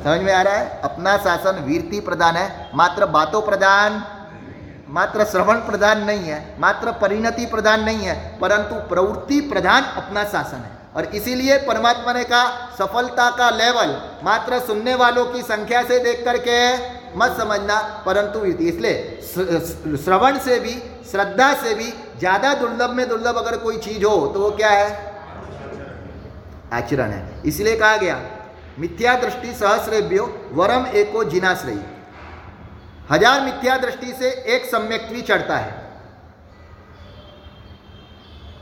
[0.04, 0.80] समझ में आ रहा है?
[0.84, 4.02] अपना शासन वीरती प्रदान है, मात्र बातों प्रदान
[4.94, 10.56] मात्र श्रवण प्रधान नहीं है, मात्र परिणति प्रधान नहीं है, परंतु प्रवृत्ति प्रधान अपना शासन
[10.58, 12.44] है। और इसीलिए परमात्मा ने कहा,
[12.78, 16.58] सफलता का लेवल मात्र सुनने वालों की संख्या से देख करके
[17.18, 17.76] मत समझना,
[18.06, 19.20] परंतु इसलिए
[19.98, 20.74] श्रवण से भी,
[21.10, 25.12] श्रद्धा से भी ज़्यादा दुर्लभ में दुर्लभ अगर कोई चीज़ हो तो वो क्या है?
[26.72, 28.20] आचरण है। इसलिए कहा गया,
[28.78, 31.82] मिथ्या दृष्टि सहस्रेभ्यो वरम एको जिनाश्रयी।
[33.10, 35.82] हज़ार मिथ्या दृष्टि से एक सम्यक्ति चढ़ता है।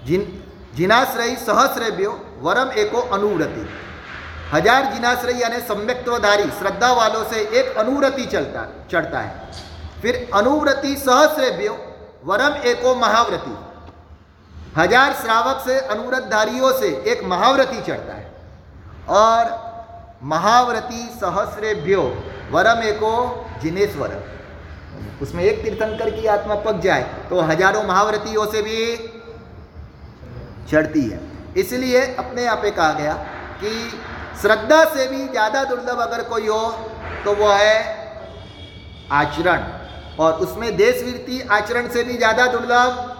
[0.07, 0.27] जिन,
[0.75, 3.69] जिनाश्रयी सहस्रेभ्यो वरम एको अनुव्रति।
[4.53, 9.53] हज़ार जिनाश्रयी यानी सम्यक्तवधारी श्रद्धा वालों से एक अनुव्रति चलता, चढ़ता है।
[10.03, 11.77] फिर अनुव्रति सहस्रेभ्यो
[12.25, 13.57] वरम एको महाव्रति।
[14.77, 18.31] हज़ार श्रावक से अनुव्रतधारियों से एक महाव्रति चढ़ता है।
[19.11, 19.61] और
[20.25, 22.03] महाव्रति सहस्रेभ्यो
[22.51, 23.15] वरम एको
[23.63, 24.11] जिनेश्वर
[25.23, 28.97] उसमें एक तीर्थंकर की आत्मा पक जाए तो हज़ारों महाव्रतियों से भी
[30.71, 31.21] चढ़ती है।
[31.57, 33.15] इसलिए अपने यहाँ पे कहा गया
[33.61, 33.71] कि
[34.43, 36.61] श्रद्धा से भी ज़्यादा दुर्लभ अगर कोई हो
[37.25, 37.77] तो वो है
[39.13, 39.65] आचरण।
[40.21, 43.11] और उसमें देशवीरती आचरण से भी ज़्यादा दुर्लभ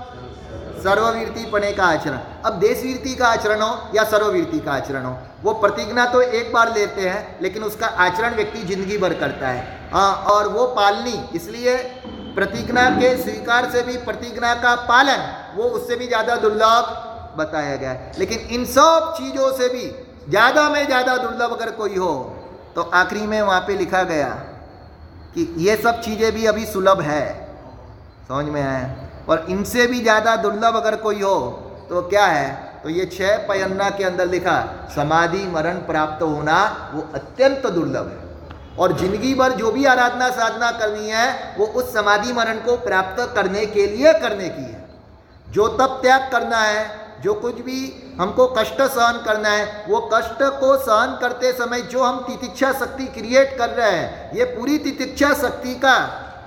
[0.83, 5.53] सर्ववीरती पने का आचरण। अब देशवीरती का आचरण हो या सर्ववीरती का आचरण हो वो
[5.55, 10.01] प्रतिज्ञा तो एक बार लेते हैं लेकिन उसका आचरण व्यक्ति ज़िंदगी भर करता है। आ,
[10.03, 11.77] और वो पालनी इसलिए
[12.35, 15.25] प्रतिज्ञा के स्वीकार से भी प्रतिज्ञा का पालन
[15.57, 19.85] वो उससे भी ज़्यादा दुर्लभ बताया गया है। लेकिन इन सब चीज़ों से भी
[20.29, 22.15] ज़्यादा में ज़्यादा दुर्लभ अगर कोई हो
[22.75, 24.29] तो आखिरी में वहाँ पे लिखा गया
[25.35, 27.25] कि ये सब चीज़ें भी अभी सुलभ है।
[28.29, 28.91] समझ में आया?
[29.29, 31.39] और इनसे भी ज़्यादा दुर्लभ अगर कोई हो
[31.89, 32.72] तो क्या है?
[32.83, 38.77] तो ये छह पयन्ना के अंदर लिखा, समाधि, मरण प्राप्त होना, वो अत्यंत दुर्लभ है।
[38.79, 43.21] और ज़िंदगी भर जो भी आराधना साधना करनी है, वो उस समाधि, मरण को प्राप्त
[43.35, 44.81] करने के लिए करने की है।
[45.47, 47.81] जो तप त्याग करना है, जो कुछ भी
[48.21, 53.05] हमको कष्ट सहन करना है, वो कष्ट को सहन करते समय जो हम तितिक्षा शक्ति
[53.11, 55.95] क्रिएट कर रहे हैं, ये पूरी तितिक्षा शक्ति का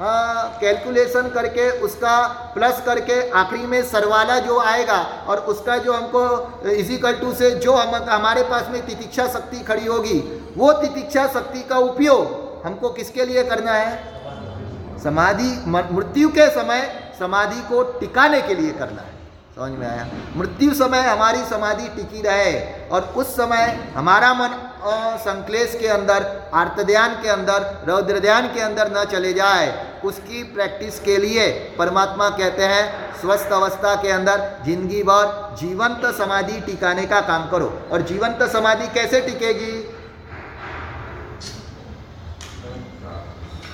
[0.02, 2.16] कैलकुलेशन करके उसका
[2.54, 7.76] प्लस करके आखिरी में सरवाला जो आएगा और उसका जो हमको इजिकल टू से जो
[7.76, 10.20] हम, हमारे पास में तितिक्षा शक्ति खड़ी होगी,
[10.58, 15.00] वो तितिक्षा शक्ति का उपयोग हमको किसके लिए करना है?
[15.04, 16.82] समाधि मृत्यु के समय
[17.20, 19.14] समाधि को टिकाने के लिए करना है।
[19.56, 20.08] समझ में आया?
[20.36, 22.54] मृत्यु समय हमारी समाधि टिकी रहे
[22.90, 28.92] और उस समय हमारा मन संक्लेश के अंदर, आर्तध्यान के अंदर रौद्र ध्यान के अंदर
[28.92, 29.68] न चले जाए।
[30.06, 36.60] उसकी प्रैक्टिस के लिए परमात्मा कहते हैं, स्वस्थ अवस्था के अंदर ज़िंदगी भर जीवंत समाधि
[36.62, 39.74] टिकाने का काम करो। और जीवंत समाधि कैसे टिकेगी?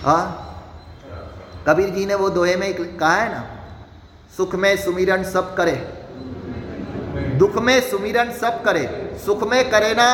[0.03, 0.47] हाँ?
[1.67, 3.43] कबीर जी ने वो दोहे में कहा है ना,
[4.37, 5.75] सुख में सुमिरन सब करे।
[7.37, 8.85] दुख में सुमिरन सब करे।
[9.25, 10.07] सुख में करे ना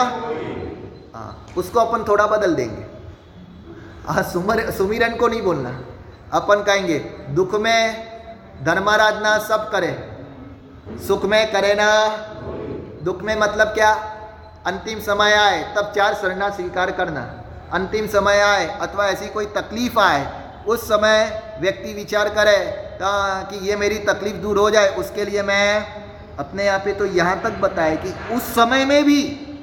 [1.15, 2.85] हाँ उसको अपन थोड़ा बदल देंगे।
[4.07, 5.69] हाँ सुमर, सुमिरन को नहीं बोलना।
[6.33, 6.99] अपन कहेंगे,
[7.35, 9.91] दुख में धर्माराधना सब करे,
[11.07, 11.89] सुख में करे ना।
[13.03, 13.91] दुख में मतलब क्या?
[14.65, 17.21] अंतिम समय आए, तब चार शरणा स्वीकार करना।
[17.73, 20.25] अंतिम समय आए, अथवा ऐसी कोई तकलीफ़ आए,
[20.67, 22.57] उस समय व्यक्ति विचार करे
[22.99, 27.41] कि ये मेरी तकलीफ़ दूर हो जाए, उसके लिए मैं अपने यहाँ पे तो यहाँ
[27.43, 29.21] तक बताए कि उस समय में भी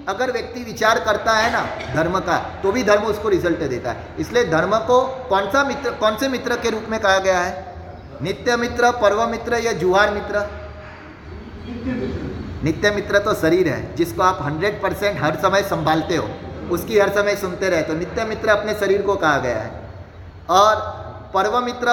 [0.08, 1.60] अगर व्यक्ति विचार करता है ना
[1.94, 5.90] धर्म का तो भी धर्म उसको रिज़ल्ट देता है। इसलिए धर्म को कौन सा मित्र,
[5.92, 7.52] कौन से मित्र के रूप में कहा गया है?
[8.22, 10.46] नित्य मित्र, पर्व मित्र या जुहार मित्र?
[12.64, 16.28] नित्य मित्र तो शरीर है, जिसको आप हंड्रेड परसेंट हर समय संभालते हो,
[16.70, 19.70] उसकी हर समय सुनते रहे तो नित्य मित्र अपने शरीर को कहा गया है।
[20.50, 20.76] और
[21.34, 21.88] पर्व मित्र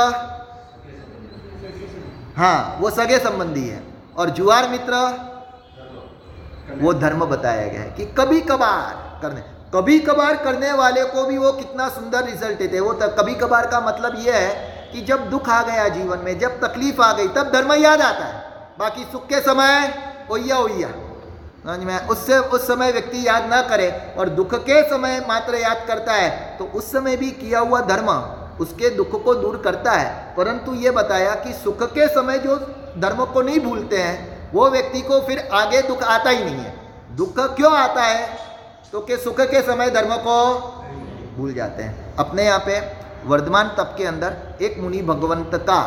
[2.37, 3.81] हाँ वो सगे संबंधी है।
[4.17, 4.93] और जुआर मित्र
[6.71, 9.41] वो धर्म बताया गया है कि कभी कभार करने,
[9.73, 13.79] कभी कभार करने वाले को भी वो कितना सुंदर रिज़ल्ट देते वो कभी कभार का
[13.79, 17.51] मतलब ये है कि जब दुख आ गया जीवन में, जब तकलीफ़ आ गई, तब
[17.53, 18.39] धर्म याद आता है।
[18.79, 19.93] बाकी सुख के समय
[20.31, 20.87] ओया ओया
[21.67, 22.07] में?
[22.07, 26.57] उससे, उस समय व्यक्ति याद ना करे और दुख के समय मात्र याद करता है
[26.57, 28.09] तो उस समय भी किया हुआ धर्म
[28.59, 32.55] उसके दुख को दूर करता है। परंतु ये बताया कि सुख के समय जो
[32.97, 36.73] धर्म को नहीं भूलते हैं वो व्यक्ति को फिर आगे दुख आता ही नहीं है।
[37.15, 38.29] दुख क्यों आता है?
[38.91, 40.55] तो कि सुख के समय धर्म को
[41.37, 42.79] भूल जाते हैं। अपने यहाँ पे
[43.25, 45.81] वर्धमान तप के अंदर एक मुनि भगवंत का,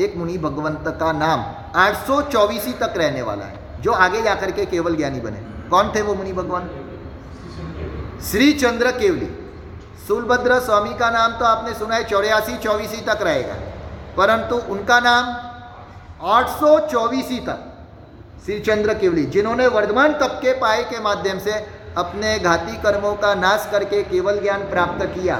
[0.00, 1.44] एक मुनि भगवंत का नाम
[1.76, 6.02] आठ सौ तक रहने वाला है, जो आगे जाकर के केवल ज्ञानी बने। कौन थे
[6.02, 6.70] वो मुनि भगवान?
[8.22, 9.42] श्री चंद्र केवली।
[10.08, 13.54] सुलभद्र स्वामी का नाम तो आपने सुना है, चौरासी, चौबीसी तक रहेगा।
[14.16, 15.24] परंतु उनका नाम
[16.30, 17.65] आठ सौ तक
[18.46, 21.52] श्री चंद्र केवली, जिन्होंने वर्धमान तप के पाए के माध्यम से
[21.98, 25.38] अपने घाती कर्मों का नाश करके केवल ज्ञान प्राप्त किया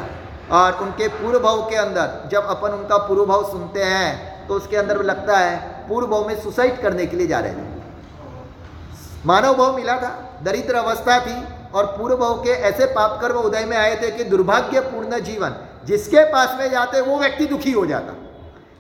[0.53, 4.77] और उनके पूर्व भाव के अंदर, जब अपन उनका पूर्व भाव सुनते हैं तो उसके
[4.77, 5.57] अंदर लगता है
[5.89, 10.11] पूर्व भाव में सुसाइड करने के लिए जा रहे थे। मानव भाव मिला था,
[10.43, 11.43] दरिद्र अवस्था थी,
[11.75, 16.25] और पूर्व भाव के ऐसे पाप कर्म उदय में आए थे कि दुर्भाग्यपूर्ण जीवन, जिसके
[16.33, 18.23] पास में जाते वो व्यक्ति दुखी हो जाता।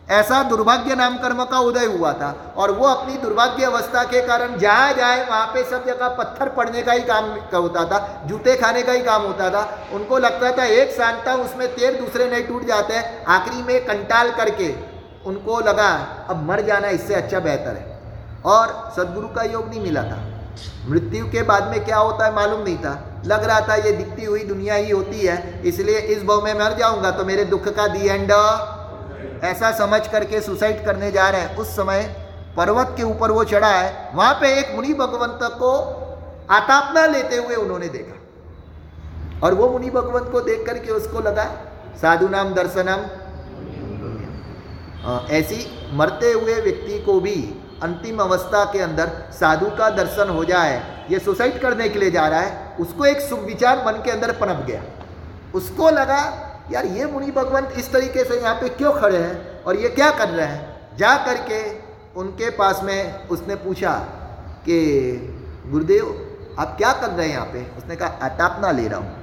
[0.09, 4.57] ऐसा दुर्भाग्य नाम कर्म का उदय हुआ था और वो अपनी दुर्भाग्य अवस्था के कारण
[4.59, 8.55] जहाँ जाए, वहाँ पे सब जगह पत्थर पड़ने का ही काम का होता था, जूते
[8.57, 12.45] खाने का ही काम होता था। उनको लगता था एक शांता उसमें तेर दूसरे नहीं
[12.45, 14.75] टूट जाते। हैं आखिरी में कंटाल करके
[15.27, 15.91] उनको लगा,
[16.29, 17.99] अब मर जाना इससे अच्छा बेहतर है।
[18.47, 20.23] और सदगुरु का योग नहीं मिला था।
[20.89, 24.25] मृत्यु के बाद में क्या होता है मालूम नहीं था। लग रहा था ये दिखती
[24.25, 27.87] हुई दुनिया ही होती है, इसलिए इस भाव में मर जाऊँगा तो मेरे दुख का
[27.89, 28.33] दी एंड
[29.45, 32.03] ऐसा समझ करके सुसाइड करने जा रहे हैं। उस समय
[32.57, 35.73] पर्वत के ऊपर वो चढ़ा है, वहाँ पे एक मुनि भगवंत को
[36.51, 38.15] आतापना लेते हुए उन्होंने देखा।
[39.41, 41.45] और वो मुनि भगवंत को देख करके उसको लगा,
[42.01, 43.05] साधु नाम दर्शनम
[45.33, 47.37] ऐसी मरते हुए व्यक्ति को भी
[47.83, 52.27] अंतिम अवस्था के अंदर साधु का दर्शन हो जाए, ये सुसाइड करने के लिए जा
[52.29, 54.83] रहा है, उसको एक सुविचार मन के अंदर पनप गया।
[55.55, 56.23] उसको लगा
[56.73, 60.11] यार ये मुनि भगवंत इस तरीके से यहाँ पे क्यों खड़े हैं और ये क्या
[60.11, 60.97] कर रहे हैं?
[60.97, 61.87] जा करके
[62.21, 63.93] उनके पास में उसने पूछा
[64.65, 65.15] कि,
[65.67, 67.79] गुरुदेव, आप क्या कर रहे हैं यहाँ पे?
[67.79, 69.17] उसने कहा अटापना ले रहा हूँ।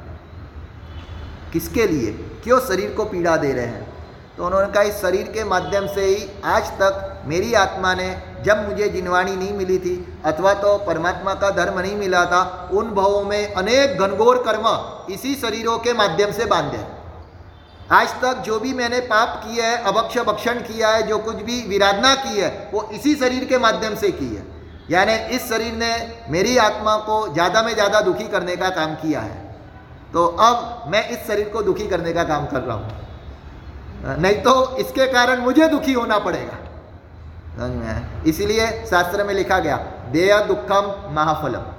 [1.54, 2.12] किसके लिए?
[2.44, 3.94] क्यों शरीर को पीड़ा दे रहे हैं?
[4.38, 8.70] तो उन्होंने कहा, इस शरीर के माध्यम से ही आज तक मेरी आत्मा ने, जब
[8.70, 13.24] मुझे जिनवाणी नहीं मिली थी, अथवा तो परमात्मा का धर्म नहीं मिला था, उन भावों
[13.24, 16.93] में अनेक घनघोर कर्म इसी शरीरों के माध्यम से बांधे
[17.92, 21.62] आज तक जो भी मैंने पाप किया है, अभक्ष भक्षण किया है, जो कुछ भी
[21.68, 24.44] विराधना की है, वो इसी शरीर के माध्यम से की है।
[24.92, 25.94] यानी इस शरीर ने
[26.30, 29.42] मेरी आत्मा को ज़्यादा में ज़्यादा दुखी करने का काम किया है।
[30.14, 34.78] तो अब मैं इस शरीर को दुखी करने का काम कर रहा हूँ। नहीं तो
[34.78, 36.58] इसके कारण मुझे दुखी होना पड़ेगा।
[38.28, 39.78] इसीलिए शास्त्र में लिखा गया,
[40.12, 41.73] देय दुखम महाफलम।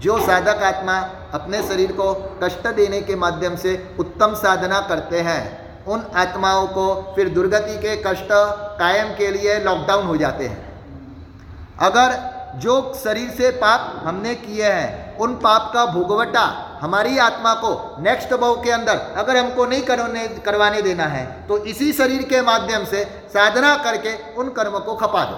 [0.00, 0.96] जो साधक आत्मा
[1.34, 5.42] अपने शरीर को कष्ट देने के माध्यम से उत्तम साधना करते हैं,
[5.86, 8.28] उन आत्माओं को फिर दुर्गति के कष्ट,
[8.78, 10.66] कायम के लिए लॉकडाउन हो जाते हैं।
[11.80, 12.16] अगर
[12.58, 16.46] जो शरीर से पाप हमने किए हैं, उन पाप का भोगवटा
[16.80, 21.58] हमारी आत्मा को नेक्स्ट भाव के अंदर अगर हमको नहीं करने, करवाने देना है तो
[21.64, 25.36] इसी शरीर के माध्यम से साधना करके उन कर्म को खपा दो।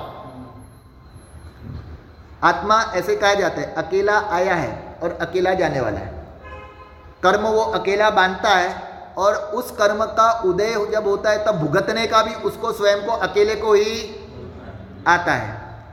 [2.45, 6.19] आत्मा ऐसे कहा जाता है अकेला आया है और अकेला जाने वाला है।
[7.23, 8.75] कर्म वो अकेला बांधता है
[9.19, 13.13] और उस कर्म का उदय जब होता है तब भुगतने का भी उसको स्वयं को
[13.13, 14.17] अकेले को ही
[15.09, 15.51] आता है।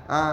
[0.09, 0.31] आ,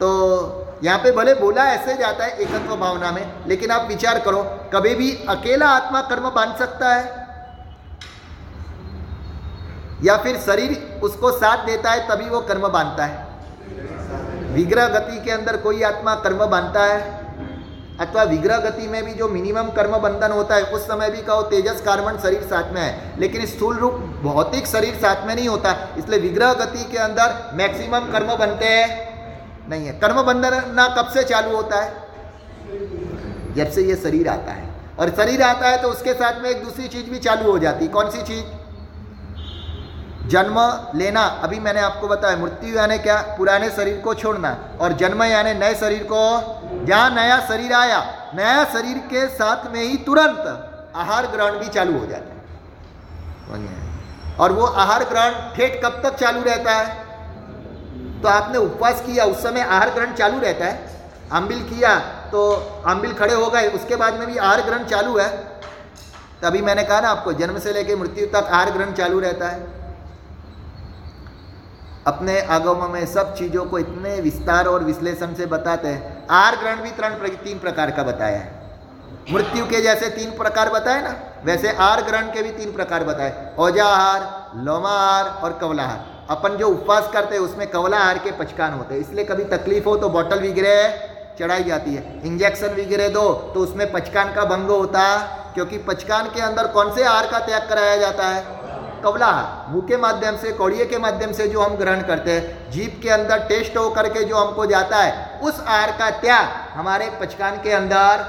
[0.00, 4.42] तो यहाँ पे भले बोला ऐसे जाता है एकत्व भावना में लेकिन आप विचार करो
[4.72, 7.04] कभी भी अकेला आत्मा कर्म बाँध सकता है?
[10.04, 13.25] या फिर शरीर उसको साथ देता है तभी वो कर्म बांधता है?
[14.56, 17.00] विग्रह गति के अंदर कोई आत्मा कर्म बांधता है?
[18.00, 21.42] अथवा विग्रह गति में भी जो मिनिमम कर्म बंधन होता है, उस समय भी कहो
[21.42, 25.74] तेजस कार्बन शरीर साथ में है, लेकिन स्थूल रूप भौतिक शरीर साथ में नहीं होता,
[25.98, 31.08] इसलिए विग्रह गति के अंदर मैक्सिमम कर्म बनते हैं। नहीं है। कर्म बंधन ना कब
[31.08, 31.94] से चालू होता है?
[33.54, 36.64] जब से ये शरीर आता है। और शरीर आता है तो उसके साथ में एक
[36.64, 38.44] दूसरी चीज़ भी चालू हो जाती कौन सी चीज़?
[40.26, 40.56] जन्म
[40.94, 45.52] लेना, अभी मैंने आपको बताया, मृत्यु यानी क्या, पुराने शरीर को छोड़ना, और जन्म यानी
[45.54, 46.22] नए शरीर को
[46.86, 48.00] जहाँ नया शरीर आया,
[48.34, 52.34] नया शरीर के साथ में ही तुरंत आहार ग्रहण भी चालू हो जाता है।
[54.36, 57.04] और वो आहार ग्रहण ठेठ कब तक चालू रहता है?
[58.22, 60.94] तो आपने उपवास किया, उस समय आहार ग्रहण चालू रहता है।
[61.32, 61.98] आम्बिल किया
[62.32, 62.42] तो
[62.86, 65.28] आम्बिल खड़े हो गए, उसके बाद में भी आहार ग्रहण चालू है।
[66.42, 69.75] तभी मैंने कहा ना आपको, जन्म से लेकर मृत्यु तक आहार ग्रहण चालू रहता है।
[72.06, 76.82] अपने आगम में सब चीज़ों को इतने विस्तार और विश्लेषण से बताते हैं। आर ग्रहण
[76.82, 78.54] भी त्रण तीन प्रकार का बताया है।
[79.32, 83.54] मृत्यु के जैसे तीन प्रकार बताए ना, वैसे आर ग्रहण के भी तीन प्रकार बताए।
[83.58, 89.00] औजाहार लोमाहार और कवलाहार। अपन जो उपवास करते हैं, उसमें कवलाहार के पचकान होते हैं।
[89.00, 93.90] इसलिए कभी तकलीफ़ हो तो बॉटल वगैरह चढ़ाई जाती है। इंजेक्शन वगैरह दो तो उसमें
[93.92, 95.02] पचकान का भंग होता,
[95.54, 98.44] क्योंकि पचकान के अंदर कौन से आहार का त्याग कराया जाता है?
[99.06, 99.32] कवला
[99.68, 103.08] मुँह के माध्यम से, कौड़िए के माध्यम से जो हम ग्रहण करते हैं, जीप के
[103.10, 107.72] अंदर टेस्ट हो करके जो हमको जाता है, उस आहार का त्याग हमारे पचकान के
[107.72, 108.24] अंदर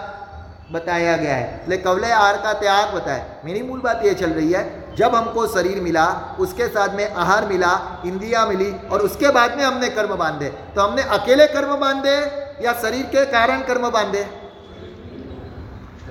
[0.72, 4.52] बताया गया है। इसलिए कवले आहार का त्याग बताए मेरी मूल बात ये चल रही
[4.52, 6.06] है, जब हमको शरीर मिला,
[6.40, 10.82] उसके साथ में आहार मिला, इंद्रिया मिली, और उसके बाद में हमने कर्म बांधे तो
[10.82, 12.18] हमने अकेले कर्म बांधे
[12.66, 14.26] या शरीर के कारण कर्म बांधे?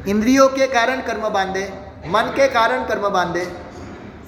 [0.08, 1.62] इंद्रियों के कारण कर्म बांधे,
[2.08, 3.44] मन के कारण कर्म बांधे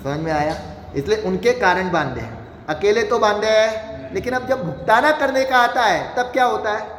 [0.05, 0.57] समझ में आया?
[0.97, 5.59] इसलिए उनके कारण बांधे हैं। अकेले तो बांधे हैं, लेकिन अब जब भुगताना करने का
[5.59, 6.99] आता है, तब क्या होता है?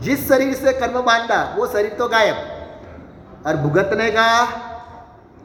[0.00, 2.48] जिस शरीर से कर्म बांधा, वो शरीर तो गायब।
[3.46, 4.48] और भुगतने का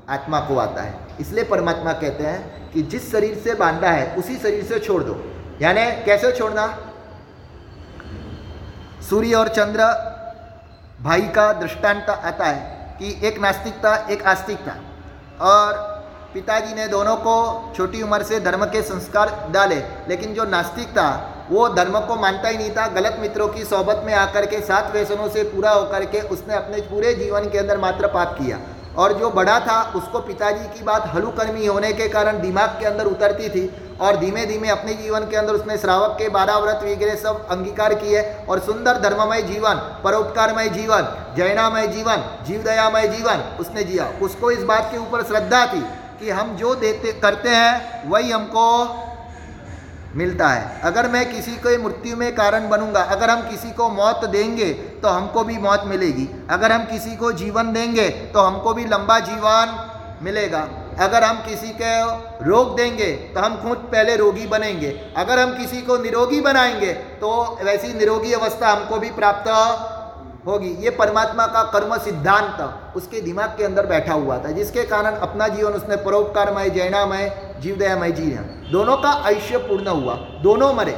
[0.10, 4.38] आत्मा को आता है। इसलिए परमात्मा कहते हैं कि जिस शरीर से बांधा है, उसी
[4.38, 6.80] शरीर से छोड़ दो। यानी कैसे छोड़ना?
[9.10, 9.84] सूर्य और चंद्र
[11.02, 14.72] भाई का दृष्टांत आता है कि एक नास्तिकता, एक आस्तिकता।
[15.42, 15.97] और
[16.38, 19.76] पिताजी ने दोनों को छोटी उम्र से धर्म के संस्कार डाले,
[20.10, 21.08] लेकिन जो नास्तिक था,
[21.52, 24.92] वो धर्म को मानता ही नहीं था। गलत मित्रों की सोबत में आकर के सात
[24.94, 28.60] व्यसनों से पूरा होकर के उसने अपने पूरे जीवन के अंदर मात्र पाप किया।
[28.98, 33.06] और जो बड़ा था, उसको पिताजी की बात हलुकर्मी होने के कारण दिमाग के अंदर
[33.06, 33.68] उतरती थी
[34.02, 37.94] और धीमे धीमे अपने जीवन के अंदर उसने श्रावक के बारह व्रत वगैरह सब अंगीकार
[37.94, 44.64] किए। और सुंदर धर्ममय जीवन, परोपकारमय जीवन, जैनामय जीवन, जीवदयामय जीवन उसने जिया। उसको इस
[44.64, 45.86] बात के ऊपर श्रद्धा थी
[46.20, 49.04] कि हम जो देते, करते हैं, वही हमको
[50.16, 54.26] मिलता है। अगर मैं किसी को मृत्यु में कारण बनूँगा, अगर हम किसी को मौत
[54.26, 58.86] देंगे तो हमको भी मौत मिलेगी। अगर हम किसी को जीवन देंगे तो हमको भी
[58.86, 59.76] लंबा जीवन
[60.24, 60.68] मिलेगा।
[61.00, 61.92] अगर हम किसी के
[62.44, 67.30] रोग देंगे तो हम खुद पहले रोगी बनेंगे। अगर हम किसी को निरोगी बनाएँगे तो
[67.64, 69.50] वैसी निरोगी अवस्था हमको भी प्राप्त
[70.48, 75.16] होगी। ये परमात्मा का कर्म सिद्धांत उसके दिमाग के अंदर बैठा हुआ था, जिसके कारण
[75.18, 77.30] अपना जीवन उसने परोपकारमय, जैनामय,
[77.62, 78.30] जीवदयामय जी
[78.72, 80.96] दोनों का आयुष्य पूर्ण हुआ। दोनों मरे।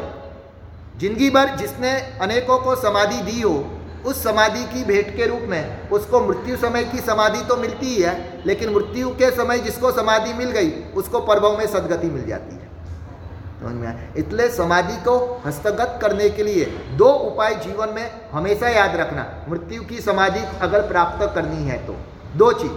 [1.00, 1.92] ज़िंदगी भर जिसने
[2.22, 3.66] अनेकों को समाधि दी हो,
[4.06, 8.02] उस समाधि की भेंट के रूप में उसको मृत्यु समय की समाधि तो मिलती ही
[8.02, 12.56] है, लेकिन मृत्यु के समय जिसको समाधि मिल गई, उसको पर्वों में सदगति मिल जाती
[12.56, 12.69] है।
[13.62, 14.14] समझ में आया?
[14.18, 16.66] इसलिए समाधि को हस्तगत करने के लिए
[16.98, 21.96] दो उपाय जीवन में हमेशा याद रखना। मृत्यु की समाधि अगर प्राप्त करनी है तो।
[22.36, 22.72] दो चीज़।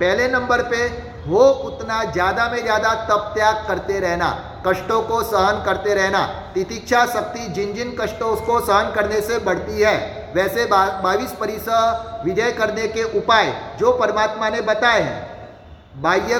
[0.00, 0.76] पहले नंबर पे
[1.22, 4.28] हो उतना ज़्यादा में ज़्यादा तप त्याग करते रहना,
[4.66, 6.24] कष्टों को सहन करते रहना।
[6.54, 9.96] तितिक्षा शक्ति जिन जिन कष्टों उसको सहन करने से बढ़ती है,
[10.34, 16.38] वैसे बाईस परिसर विजय करने के उपाय जो परमात्मा ने बताए हैं। बाह्य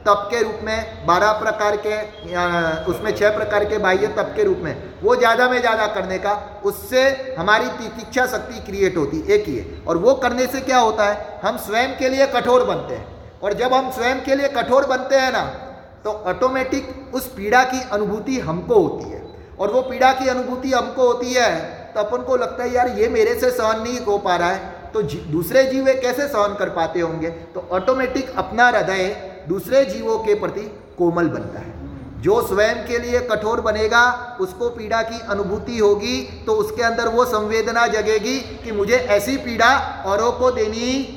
[0.00, 1.96] तप के रूप में, बारह प्रकार के
[2.90, 6.32] उसमें छह प्रकार के बाह्य तप के रूप में। वो ज़्यादा में ज़्यादा करने का,
[6.64, 7.02] उससे
[7.38, 11.40] हमारी तितिक्षा शक्ति क्रिएट होती, एक ही है। और वो करने से क्या होता है,
[11.42, 13.06] हम स्वयं के लिए कठोर बनते हैं।
[13.40, 15.42] और जब हम स्वयं के लिए कठोर बनते हैं ना
[16.04, 19.22] तो ऑटोमेटिक उस पीड़ा की अनुभूति हमको होती है।
[19.58, 21.50] और वो पीड़ा की अनुभूति हमको होती है
[21.90, 24.78] तो अपन को लगता है, यार, ये मेरे से सहन नहीं हो पा रहा है।
[24.92, 27.30] तो दूसरे जीव कैसे सहन कर पाते होंगे?
[27.30, 29.04] तो ऑटोमेटिक अपना हृदय
[29.48, 30.60] दूसरे जीवों के प्रति
[30.98, 31.78] कोमल बनता है।
[32.22, 34.02] जो स्वयं के लिए कठोर बनेगा,
[34.40, 39.70] उसको पीड़ा की अनुभूति होगी तो उसके अंदर वो संवेदना जगेगी कि मुझे ऐसी पीड़ा
[40.06, 41.16] औरों को देनी।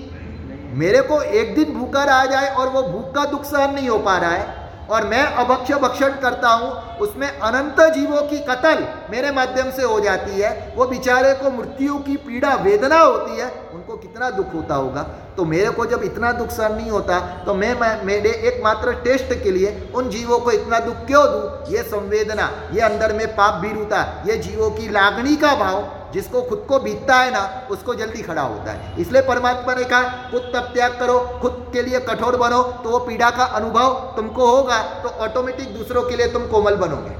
[0.73, 3.97] मेरे को एक दिन भूखा रह जाए और वो भूख का दुख सहन नहीं हो
[3.99, 9.31] पा रहा है और मैं अभक्ष भक्षण करता हूँ उसमें अनंत जीवों की कतल मेरे
[9.31, 13.97] माध्यम से हो जाती है। वो बेचारे को मृत्यु की पीड़ा वेदना होती है उनको
[13.97, 15.03] कितना दुख होता होगा।
[15.37, 19.51] तो मेरे को जब इतना दुख सहन नहीं होता तो मैं, मेरे एकमात्र टेस्ट के
[19.51, 21.73] लिए उन जीवों को इतना दुख क्यों दूँ?
[21.73, 25.81] ये संवेदना ये अंदर में पाप भी भीरुता ये जीवों की लागणी का भाव।
[26.13, 27.41] जिसको खुद को बीतता है ना,
[27.71, 31.81] उसको जल्दी खड़ा होता है। इसलिए परमात्मा ने कहा, खुद तप त्याग करो, खुद के
[31.81, 36.27] लिए कठोर बनो तो वो पीड़ा का अनुभव तुमको होगा तो ऑटोमेटिक दूसरों के लिए
[36.33, 37.15] तुम कोमल बनोगे।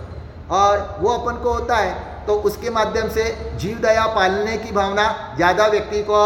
[0.51, 3.23] और वो अपन को होता है तो उसके माध्यम से
[3.57, 6.21] जीव दया पालने की भावना ज़्यादा व्यक्ति को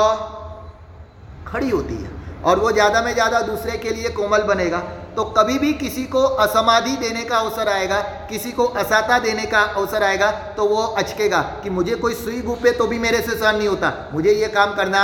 [1.48, 4.82] खड़ी होती है। और वो ज़्यादा में ज़्यादा दूसरे के लिए कोमल बनेगा।
[5.18, 8.00] तो कभी भी किसी को असमाधि देने का अवसर आएगा,
[8.30, 12.72] किसी को असाता देने का अवसर आएगा तो वो अचकेगा कि मुझे कोई सुई गुपे
[12.72, 15.02] तो भी मेरे से सहन नहीं होता। मुझे ये काम करना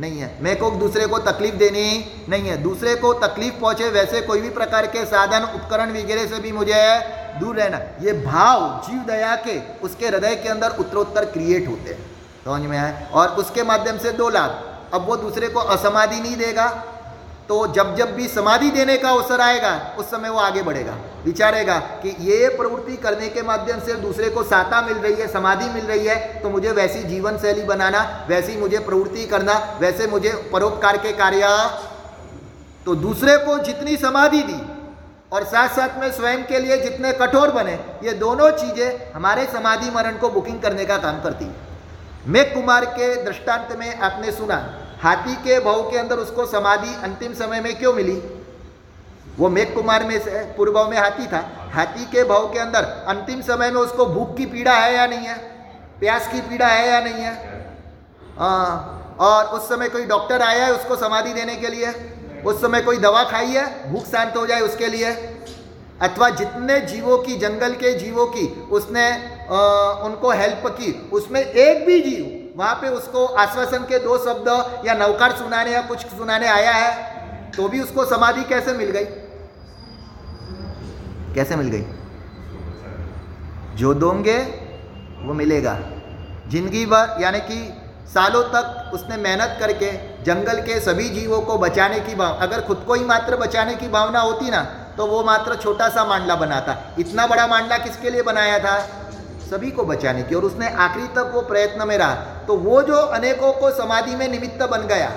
[0.00, 1.88] नहीं है। मैं को दूसरे को तकलीफ़ देनी
[2.28, 6.38] नहीं है। दूसरे को तकलीफ़ पहुँचे, वैसे कोई भी प्रकार के साधन, उपकरण वगैरह से
[6.40, 6.82] भी मुझे
[7.40, 12.10] दूर रहना। ये भाव जीव दया के, उसके हृदय के अंदर उत्तरोत्तर क्रिएट होते हैं।
[12.44, 16.36] समझ में आए और उसके माध्यम से दो लाभ। अब वो दूसरे को असमाधि नहीं
[16.36, 16.66] देगा
[17.48, 21.78] तो जब जब भी समाधि देने का अवसर आएगा, उस समय वो आगे बढ़ेगा। विचारेगा
[22.02, 25.84] कि ये प्रवृत्ति करने के माध्यम से दूसरे को साता मिल रही है, समाधि मिल
[25.86, 30.96] रही है तो मुझे वैसी जीवन शैली बनाना, वैसी मुझे प्रवृत्ति करना, वैसे मुझे परोपकार
[30.98, 31.48] के कार्य
[32.86, 34.60] तो दूसरे को जितनी समाधि दी,
[35.32, 37.72] और साथ साथ में स्वयं के लिए जितने कठोर बने,
[38.04, 41.70] ये दोनों चीज़ें हमारे समाधि मरण को बुकिंग करने का काम करती है।
[42.26, 44.56] मेघ कुमार के दृष्टांत में आपने सुना
[45.02, 48.22] हाथी के भाव के अंदर उसको समाधि अंतिम समय में क्यों मिली?
[49.38, 53.40] वो मेघ कुमार में से पूर्व में हाथी था। हाथी के भाव के अंदर अंतिम
[53.40, 55.38] समय में उसको भूख की पीड़ा है या नहीं है?
[56.00, 57.64] प्यास की पीड़ा है या नहीं है?
[58.38, 58.74] आ,
[59.20, 61.86] और उस समय कोई डॉक्टर आया है उसको समाधि देने के लिए?
[62.44, 63.92] उस समय कोई दवा खाई है?
[63.92, 65.12] भूख शांत हो जाए उसके लिए?
[66.00, 69.10] अथवा जितने जीवों की जंगल के जीवों की उसने
[69.50, 74.48] आ, उनको हेल्प की उसमें एक भी जीव वहाँ पे उसको आश्वासन के दो शब्द
[74.86, 79.04] या नौकार सुनाने या कुछ सुनाने आया है तो भी उसको समाधि कैसे मिल गई?
[81.34, 81.84] कैसे मिल गई?
[83.76, 84.38] जो दोगे,
[85.18, 85.78] वो मिलेगा।
[86.48, 87.58] ज़िंदगी भर, यानी कि
[88.08, 89.90] सालों तक उसने मेहनत करके,
[90.24, 93.88] जंगल के सभी जीवों को बचाने की भाव, अगर खुद को ही मात्र बचाने की
[93.88, 94.62] भावना होती ना
[94.96, 98.76] तो वो मात्र छोटा सा मांडला बनाता। इतना बड़ा मांडला किसके लिए बनाया था?
[99.42, 102.14] सभी को बचाने की, और उसने आखिरी तक वो प्रयत्न में रहा।
[102.46, 105.10] तो वो जो अनेकों को समाधि में निमित्त बन गया,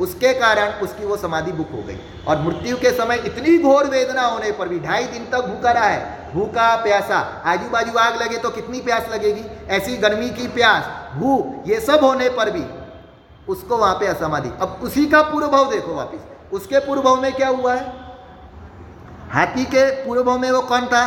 [0.00, 4.22] उसके कारण उसकी वो समाधि बुक हो गई। और मृत्यु के समय इतनी घोर वेदना
[4.22, 8.36] होने पर भी ढाई दिन तक भूखा रहा है। भूखा प्यासा आजू बाजू आग लगे
[8.38, 9.44] तो कितनी प्यास लगेगी?
[9.68, 12.64] ऐसी गर्मी की प्यास भूख ये सब होने पर भी
[13.48, 16.20] उसको वहाँ पे असमाधि। अब उसी का पूर्व भाव देखो वापिस।
[16.52, 17.92] उसके पूर्व भाव में क्या हुआ है?
[19.30, 21.02] हाथी के पूर्व भाव में वो कौन था?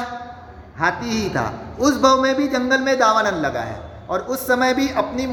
[0.78, 4.74] हाथी ही था। उस भव में भी जंगल में दावानन लगा है और उस समय
[4.74, 5.26] भी अपनी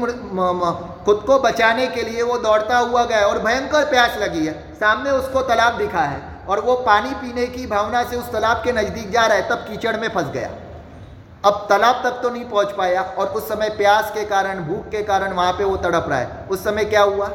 [1.05, 5.11] खुद को बचाने के लिए वो दौड़ता हुआ गया और भयंकर प्यास लगी है। सामने
[5.11, 9.11] उसको तालाब दिखा है और वो पानी पीने की भावना से उस तालाब के नज़दीक
[9.11, 10.49] जा रहा है, तब कीचड़ में फंस गया।
[11.45, 15.03] अब तालाब तक तो नहीं पहुँच पाया और उस समय प्यास के कारण, भूख के
[15.03, 17.31] कारण वहाँ पे वो तड़प रहा है। उस समय क्या हुआ?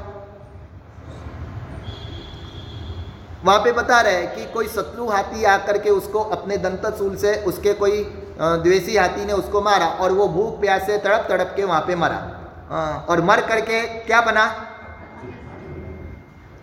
[3.45, 7.73] वहाँ पे बता रहे कि कोई शत्रु हाथी आकर के उसको अपने दंतसूल से, उसके
[7.75, 8.03] कोई
[8.39, 11.95] द्वेषी हाथी ने उसको मारा और वो भूख प्यास से तड़प तड़प के वहाँ पे
[11.97, 12.16] मरा।
[13.09, 14.47] और मर करके क्या बना?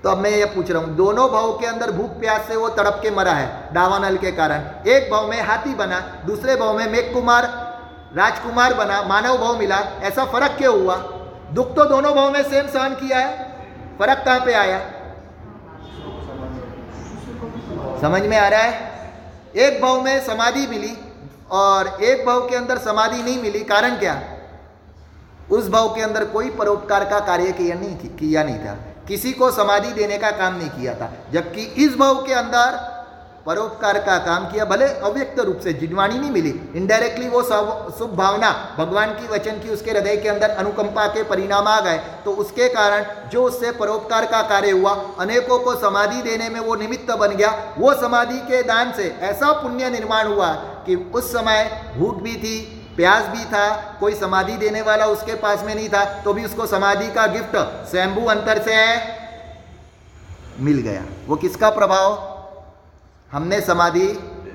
[0.03, 2.69] तो अब मैं ये पूछ रहा हूँ, दोनों भाव के अंदर भूख प्यास से वो
[2.69, 6.91] तड़प के मरा है, दावानल के कारण। एक भाव में हाथी बना, दूसरे भाव में
[6.91, 7.43] मेघ कुमार
[8.15, 10.95] राजकुमार बना, मानव भाव मिला, ऐसा फ़र्क क्यों हुआ?
[11.53, 14.79] दुख तो दोनों भाव में सेम सहन किया है। फ़र्क कहाँ पे आया?
[18.01, 18.91] समझ में आ रहा है?
[19.57, 20.95] एक भाव में समाधि मिली
[21.51, 24.21] और एक भाव के अंदर समाधि नहीं मिली, कारण क्या?
[25.51, 28.73] उस भाव के अंदर कोई परोपकार का कार्य किया नहीं किया नहीं था।
[29.07, 32.92] किसी को समाधि देने का काम नहीं किया था, जबकि इस भाव के अंदर
[33.45, 38.15] परोपकार का काम किया, भले अव्यक्त रूप से जिनवाणी नहीं मिली इनडायरेक्टली वो सब, शुभ
[38.17, 42.33] भावना, भगवान की वचन की उसके हृदय के अंदर अनुकंपा के परिणाम आ गए। तो
[42.33, 47.11] उसके कारण जो उससे परोपकार का कार्य हुआ, अनेकों को समाधि देने में वो निमित्त
[47.13, 50.53] बन गया। वो समाधि के दान से ऐसा पुण्य निर्माण हुआ
[50.85, 51.63] कि उस समय
[51.97, 52.59] भूख भी थी,
[52.97, 56.65] प्यास भी था, कोई समाधि देने वाला उसके पास में नहीं था तो भी उसको
[56.67, 57.55] समाधि का गिफ्ट
[57.91, 58.75] स्वयंभू अंतर से
[60.59, 62.31] मिल गया। वो किसका प्रभाव?
[63.33, 64.07] हमने समाधि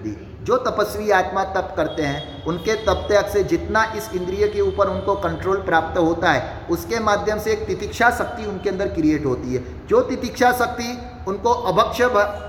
[0.03, 4.61] दी। जो तपस्वी आत्मा तप करते हैं, उनके तप त्याग से जितना इस इंद्रिय के
[4.61, 9.25] ऊपर उनको कंट्रोल प्राप्त होता है, उसके माध्यम से एक तितिक्षा शक्ति उनके अंदर क्रिएट
[9.27, 10.97] होती है। जो तितिक्षा शक्ति
[11.29, 11.99] उनको अभक्ष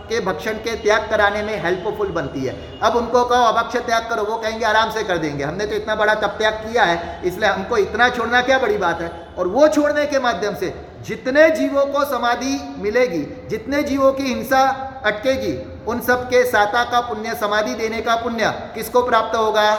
[0.10, 4.24] के भक्षण के त्याग कराने में हेल्पफुल बनती है। अब उनको कहो अभक्ष त्याग करो।
[4.24, 7.50] वो कहेंगे, आराम से कर देंगे। हमने तो इतना बड़ा तप त्याग किया है, इसलिए
[7.50, 9.10] हमको इतना छोड़ना क्या बड़ी बात है?
[9.38, 14.64] और वो छोड़ने के माध्यम से जितने जीवों को समाधि मिलेगी, जितने जीवों की हिंसा
[15.06, 15.52] अटकेगी
[15.88, 19.72] उन सब के साता का पुण्य, समाधि देने का पुण्य किसको प्राप्त होगा?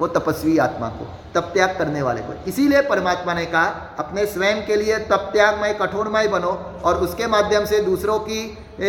[0.00, 1.04] वो तपस्वी आत्मा को,
[1.34, 3.64] तप त्याग करने वाले को। इसीलिए परमात्मा ने कहा,
[3.98, 6.50] अपने स्वयं के लिए तप त्यागमय, कठोरमय बनो
[6.84, 8.42] और उसके माध्यम से दूसरों की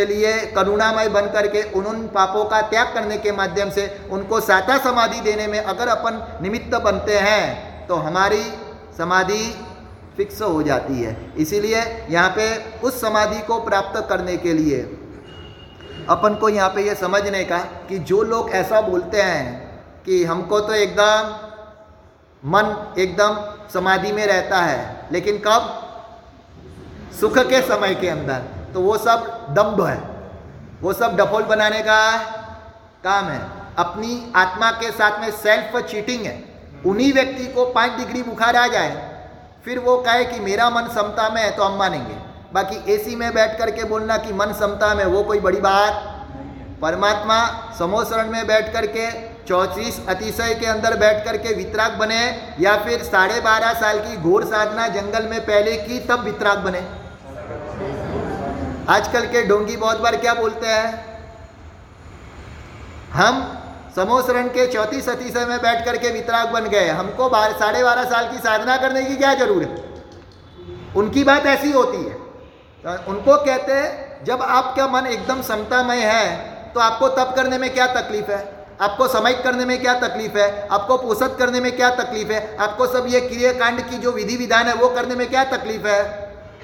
[0.06, 4.78] लिए करुणामय बन करके उन उन पापों का त्याग करने के माध्यम से उनको साता
[4.80, 8.44] समाधि देने में अगर अपन निमित्त बनते हैं तो हमारी
[8.98, 9.44] समाधि
[10.18, 12.48] फिक्स हो जाती है। इसीलिए यहाँ पे
[12.80, 14.82] उस समाधि को प्राप्त करने के लिए
[16.10, 17.58] अपन को यहाँ पे ये समझने का
[17.90, 21.36] कि जो लोग ऐसा बोलते हैं कि हमको तो एकदम
[22.44, 23.36] मन एकदम
[23.74, 25.76] समाधि में रहता है, लेकिन कब?
[27.20, 28.44] सुख के समय के अंदर।
[28.74, 29.98] तो वो सब दम्भ है।
[30.82, 32.18] वो सब डफोल बनाने का
[33.04, 33.42] काम है।
[33.78, 36.44] अपनी आत्मा के साथ में सेल्फ चीटिंग है।
[36.86, 38.92] उन्हीं व्यक्ति को पाँच डिग्री बुखार आ जाए,
[39.66, 42.16] फिर वो कहे कि मेरा मन समता में है तो हम मानेंगे।
[42.54, 46.06] बाकी एसी में बैठ करके बोलना कि मन समता में वो कोई बड़ी बात?
[46.82, 49.10] परमात्मा समोसरण में बैठ करके
[49.48, 52.22] चौतीस अतिशय के अंदर बैठ करके वितराग बने
[52.60, 56.82] या फिर साढ़े बारह साल की घोर साधना जंगल में पहले की तब वितराग बने।
[58.90, 61.06] आजकल के डोंगी बहुत बार क्या बोलते हैं?
[63.14, 63.42] हम
[63.96, 67.30] समोसरण के चौतीस अतिशय में बैठ करके वितराग बन गए। हमको
[67.60, 69.86] साढ़े बारह साल की साधना करने की क्या ज़रूरत?
[70.96, 72.29] उनकी बात ऐसी होती है।
[72.84, 77.74] तो उनको कहते हैं, जब आपका मन एकदम समतामय है तो आपको तप करने में
[77.74, 78.38] क्या तकलीफ़ है?
[78.82, 80.68] आपको समय करने में क्या तकलीफ़ है?
[80.68, 82.58] आपको पोषक करने में क्या तकलीफ़ है?
[82.58, 86.04] आपको सब ये क्रियाकांड की जो विधि विधान है, वो करने में क्या तकलीफ़ है?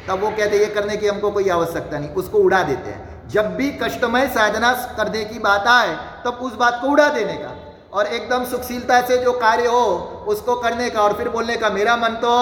[0.08, 3.56] तब वो कहते ये करने की हमको कोई आवश्यकता नहीं, उसको उड़ा देते हैं। जब
[3.56, 5.96] भी कष्टमय साधना करने की बात आए,
[6.26, 7.52] तब उस बात को उड़ा देने का।
[7.94, 9.84] और एकदम सुखशीलता से जो कार्य हो,
[10.28, 12.34] उसको करने का और फिर बोलने का, मेरा मन तो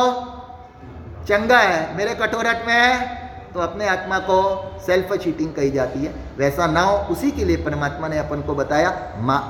[1.27, 3.22] चंगा है, मेरे कटोरट में है
[3.53, 4.35] तो अपने आत्मा को
[4.85, 8.55] सेल्फ चीटिंग कही जाती है। वैसा ना हो, उसी के लिए परमात्मा ने अपन को
[8.55, 8.89] बताया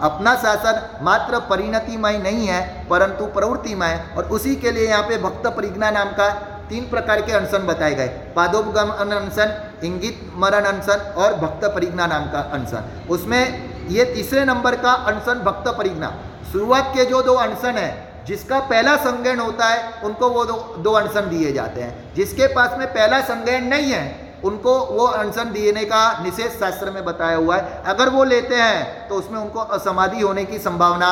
[0.03, 5.47] अपना शासन मात्र परिणतिमय नहीं है, परंतु प्रवृत्तिमय और उसी के लिए यहाँ पे भक्त
[5.47, 6.29] परिज्ञा नाम का
[6.69, 12.31] तीन प्रकार के अनशन बताए गए। पादोपगम अनशन, इंगित मरण अनशन और भक्त परिज्ञा नाम
[12.31, 13.41] का अनशन। उसमें
[13.89, 16.13] ये तीसरे नंबर का अनशन भक्त परिज्ञा।
[16.51, 17.91] शुरुआत के जो दो अनशन है
[18.25, 22.77] जिसका पहला संज्ञान होता है, उनको वो दो दो अनशन दिए जाते हैं। जिसके पास
[22.77, 27.57] में पहला संज्ञान नहीं है, उनको वो अनशन देने का निषेध शास्त्र में बताया हुआ
[27.57, 31.09] है। अगर वो लेते हैं तो उसमें उनको असमाधि होने की संभावना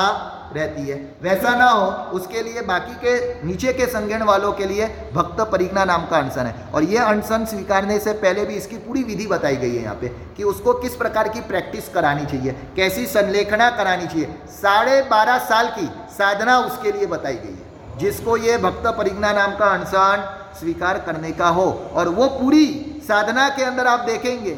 [0.53, 4.87] रहती है। वैसा ना हो, उसके लिए बाकी के, नीचे के संज्ञान वालों के लिए
[5.13, 9.03] भक्त परिज्ञा नाम का अनशन है। और ये अनशन स्वीकारने से पहले भी इसकी पूरी
[9.03, 13.05] विधि बताई गई है यहाँ पे कि उसको किस प्रकार की प्रैक्टिस करानी चाहिए, कैसी
[13.07, 18.57] संलेखना करानी चाहिए। साढ़े बारह साल की साधना उसके लिए बताई गई है, जिसको ये
[18.59, 20.29] भक्त परिज्ञा नाम का अनशन
[20.59, 22.65] स्वीकार करने का हो। और वो पूरी
[23.03, 24.51] साधना के अंदर आप देखेंगे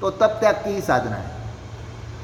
[0.00, 1.33] तो तब त्याग की ही साधना है।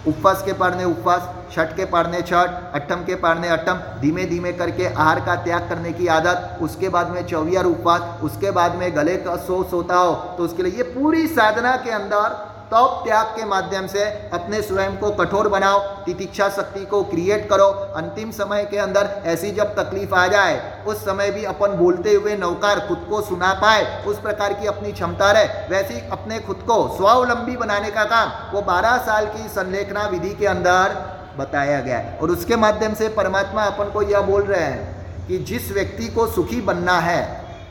[0.06, 4.86] उपवास के पारने उपवास, छठ के पारने छठ, अट्ठम के पारने अट्ठम, धीमे धीमे करके
[4.86, 9.16] आहार का त्याग करने की आदत, उसके बाद में चौवियर उपवास, उसके बाद में गले
[9.16, 13.44] का सो सोता हो तो उसके लिए ये पूरी साधना के अंदर तो त्याग के
[13.44, 14.02] माध्यम से
[14.32, 17.64] अपने स्वयं को कठोर बनाओ, तितिक्षा शक्ति को क्रिएट करो।
[17.96, 22.36] अंतिम समय के अंदर ऐसी जब तकलीफ़ आ जाए, उस समय भी अपन बोलते हुए
[22.36, 26.76] नौकार खुद को सुना पाए, उस प्रकार की अपनी क्षमता रहे। वैसी अपने खुद को
[26.96, 30.94] स्वावलंबी बनाने का काम वो 12 साल की संलेखना विधि के अंदर
[31.38, 35.38] बताया गया है। और उसके माध्यम से परमात्मा अपन को यह बोल रहे हैं कि
[35.38, 37.20] जिस व्यक्ति को सुखी बनना है,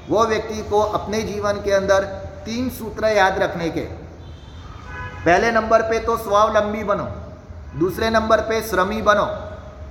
[0.09, 2.03] वो व्यक्ति को अपने जीवन के अंदर
[2.45, 3.87] तीन सूत्र याद रखने के
[5.19, 7.03] पहले नंबर पे तो स्वावलंबी बनो,
[7.75, 9.25] दूसरे नंबर पे श्रमी बनो,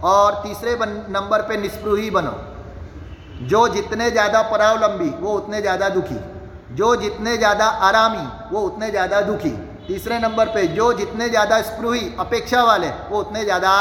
[0.04, 0.76] और तीसरे
[1.10, 2.32] नंबर पे निष्पृही बनो।
[3.42, 6.18] जो जितने ज़्यादा परावलंबी, वो उतने ज़्यादा दुखी।
[6.74, 9.50] जो जितने ज़्यादा आरामी, वो उतने ज़्यादा दुखी।
[9.88, 13.74] तीसरे नंबर पे जो जितने ज़्यादा स्पृही, अपेक्षा वाले, वो उतने ज़्यादा।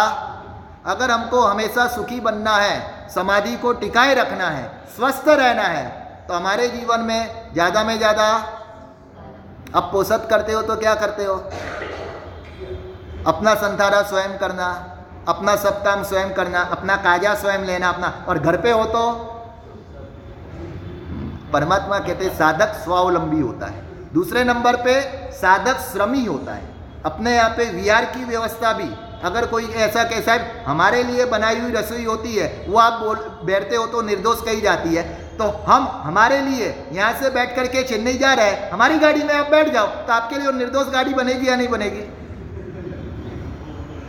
[0.86, 4.68] अगर हमको हमेशा सुखी बनना है, समाधि को टिकाए रखना है,
[4.98, 5.86] स्वस्थ रहना है
[6.28, 8.28] तो हमारे जीवन में ज़्यादा में ज़्यादा
[9.76, 11.36] अब पोषक करते हो तो क्या करते हो?
[13.28, 14.98] अपना संथारा स्वयं करना,
[15.28, 19.12] अपना काम स्वयं करना, अपना काजा स्वयं लेना, अपना, और घर पे हो तो?
[21.54, 25.02] परमात्मा कहते साधक स्वावलंबी होता है। दूसरे नंबर पे,
[25.32, 30.34] साधक श्रमी होता है। अपने यहाँ पे विहार की व्यवस्था भी, अगर कोई ऐसा कैसा
[30.34, 34.42] है, हमारे लिए बनाई हुई रसोई होती है, वो आप बोल, बैठते हो तो निर्दोष
[34.42, 38.70] कही जाती है। तो हम हमारे लिए यहाँ से बैठ करके चेन्नई जा रहे हैं।
[38.72, 42.02] हमारी गाड़ी में आप बैठ जाओ तो आपके लिए निर्दोष गाड़ी बनेगी या नहीं बनेगी?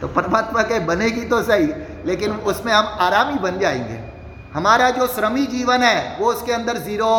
[0.00, 1.66] तो परमात्मा के बनेगी तो सही,
[2.06, 4.00] लेकिन उसमें हम आरामी बन जाएँगे।
[4.54, 7.10] हमारा जो श्रमी जीवन है, वो उसके अंदर ज़ीरो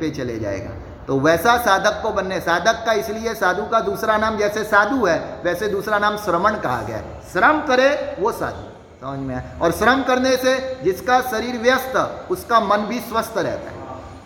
[0.00, 0.70] पे चले जाएगा।
[1.06, 5.18] तो वैसा साधक को बनने, साधक का इसलिए साधु का दूसरा नाम जैसे साधु है,
[5.44, 8.71] वैसे दूसरा नाम श्रमण कहा गया है। श्रम करे, वो साधु।
[9.02, 9.58] समझ में आया?
[9.58, 11.96] और श्रम करने से जिसका शरीर व्यस्त,
[12.30, 13.80] उसका मन भी स्वस्थ रहता है।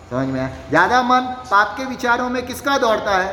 [0.09, 0.49] समझ में आया?
[0.69, 1.21] ज़्यादा मन
[1.51, 3.29] पाप के विचारों में किसका दौड़ता है?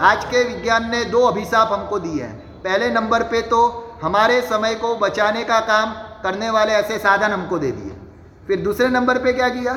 [0.00, 3.58] आज के विज्ञान ने दो अभिशाप हमको दिए हैं। पहले नंबर पे तो
[4.02, 7.96] हमारे समय को बचाने का काम करने वाले ऐसे साधन हमको दे दिए।
[8.46, 9.74] फिर दूसरे नंबर पे क्या किया?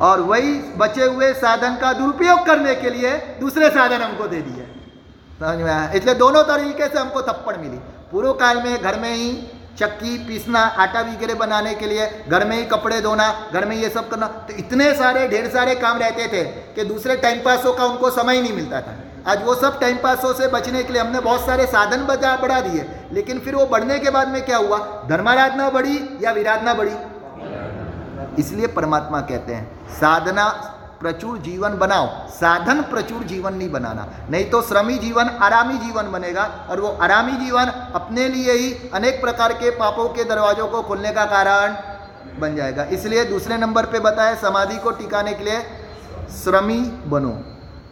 [0.00, 4.66] और वही बचे हुए साधन का दुरुपयोग करने के लिए दूसरे साधन हमको दे दिए।
[5.40, 5.90] समझ में आया?
[5.90, 7.80] इसलिए दोनों तरीके से हमको थप्पड़ मिली।
[8.12, 9.32] पूर्व काल में घर में ही
[9.78, 13.88] चक्की, पीसना, आटा वगैरह बनाने के लिए घर में ही कपड़े धोना, घर में ये
[13.88, 16.42] सब करना तो इतने सारे, ढेर सारे काम रहते थे
[16.74, 18.96] कि दूसरे टाइम पासों का उनको समय ही नहीं मिलता था।
[19.26, 22.60] आज वो सब टाइम पासों से बचने के लिए हमने बहुत सारे साधन बजा, बढ़ा
[22.60, 24.78] दिए। लेकिन फिर वो बढ़ने के बाद में क्या हुआ?
[25.08, 26.94] धर्माराधना बढ़ी या विराधना बढ़ी?
[28.38, 30.46] इसलिए परमात्मा कहते हैं, साधना
[31.00, 36.42] प्रचुर जीवन बनाओ। साधन प्रचुर जीवन नहीं बनाना। नहीं तो श्रमी जीवन, आरामी जीवन बनेगा
[36.70, 41.12] और वो आरामी जीवन अपने लिए ही अनेक प्रकार के पापों के दरवाजों को खोलने
[41.12, 41.76] का कारण
[42.40, 45.60] बन जाएगा। इसलिए दूसरे नंबर पे बताए समाधि को टिकाने के लिए
[46.34, 47.32] श्रमी बनो।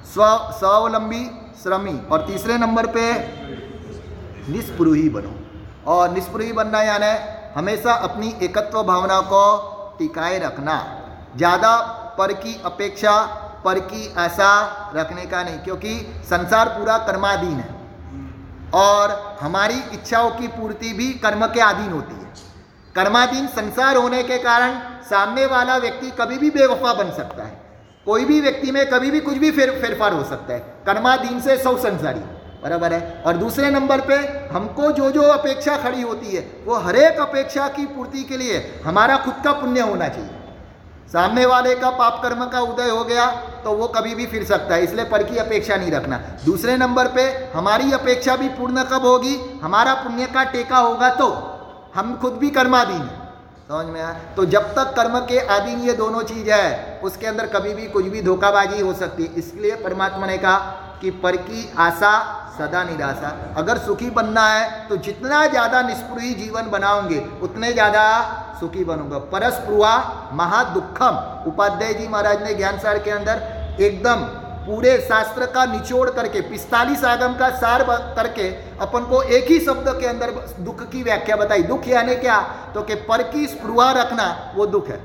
[0.04, 0.22] स्व,
[0.58, 1.24] स्वावलंबी
[1.62, 3.10] श्रमी। और तीसरे नंबर पे
[4.48, 5.34] निष्प्रूही बनो।
[5.86, 7.12] और निष्पृही बनना यानी
[7.54, 9.44] हमेशा अपनी एकत्व भावना को
[9.98, 10.76] टिकाए रखना।
[11.36, 11.70] ज़्यादा
[12.18, 13.22] पर की अपेक्षा,
[13.64, 14.50] पर की आशा
[14.96, 17.78] रखने का नहीं, क्योंकि संसार पूरा कर्माधीन है।
[18.74, 22.32] और हमारी इच्छाओं की पूर्ति भी कर्म के अधीन होती है।
[22.94, 24.78] कर्माधीन संसार होने के कारण
[25.10, 27.68] सामने वाला व्यक्ति कभी भी बेवफा बन सकता है।
[28.06, 31.56] कोई भी व्यक्ति में कभी भी कुछ भी फेर, फेरफार हो सकता है। कर्माधीन से
[31.58, 32.20] सौ संसारी,
[32.62, 34.14] बराबर है। और दूसरे नंबर पे
[34.54, 39.16] हमको जो जो अपेक्षा खड़ी होती है, वो हरेक अपेक्षा की पूर्ति के लिए हमारा
[39.16, 40.37] खुद का पुण्य होना चाहिए।
[41.12, 43.26] सामने वाले का पाप कर्म का उदय हो गया
[43.64, 47.08] तो वो कभी भी फिर सकता है, इसलिए पर की अपेक्षा नहीं रखना। दूसरे नंबर
[47.08, 47.22] पे,
[47.54, 49.36] हमारी अपेक्षा भी पूर्ण कब होगी?
[49.62, 51.28] हमारा पुण्य का टेका होगा तो।
[51.94, 53.26] हम खुद भी कर्माधीन है।
[53.68, 54.12] समझ में आया?
[54.36, 58.04] तो जब तक कर्म के अधीन ये दोनों चीज़ है, उसके अंदर कभी भी कुछ
[58.04, 60.58] भी धोखाबाजी हो सकती है। इसलिए परमात्मा ने कहा
[61.02, 62.12] कि पर की आशा
[62.58, 68.04] सदा निराशा। अगर सुखी बनना है तो जितना ज़्यादा निष्पृही जीवन बनाओगे, उतने ज़्यादा
[68.60, 69.96] सुखी बनूँगा। परस्पृहा
[70.34, 74.24] महादुखम। उपाध्याय जी महाराज ने ज्ञान सार के अंदर एकदम
[74.66, 77.84] पूरे शास्त्र का निचोड़ करके, पिस्तालीस आगम का सार
[78.16, 78.48] करके
[78.78, 80.30] अपन को एक ही शब्द के अंदर
[80.60, 82.40] दुख की व्याख्या बताई। दुख यानी क्या?
[82.74, 85.00] तो कि पर की स्पृहा रखना, वो दुख है।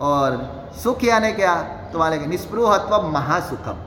[0.00, 0.38] और
[0.82, 1.54] सुख यानी क्या?
[1.92, 3.80] तो माने निस्पृहत्व महासुखम।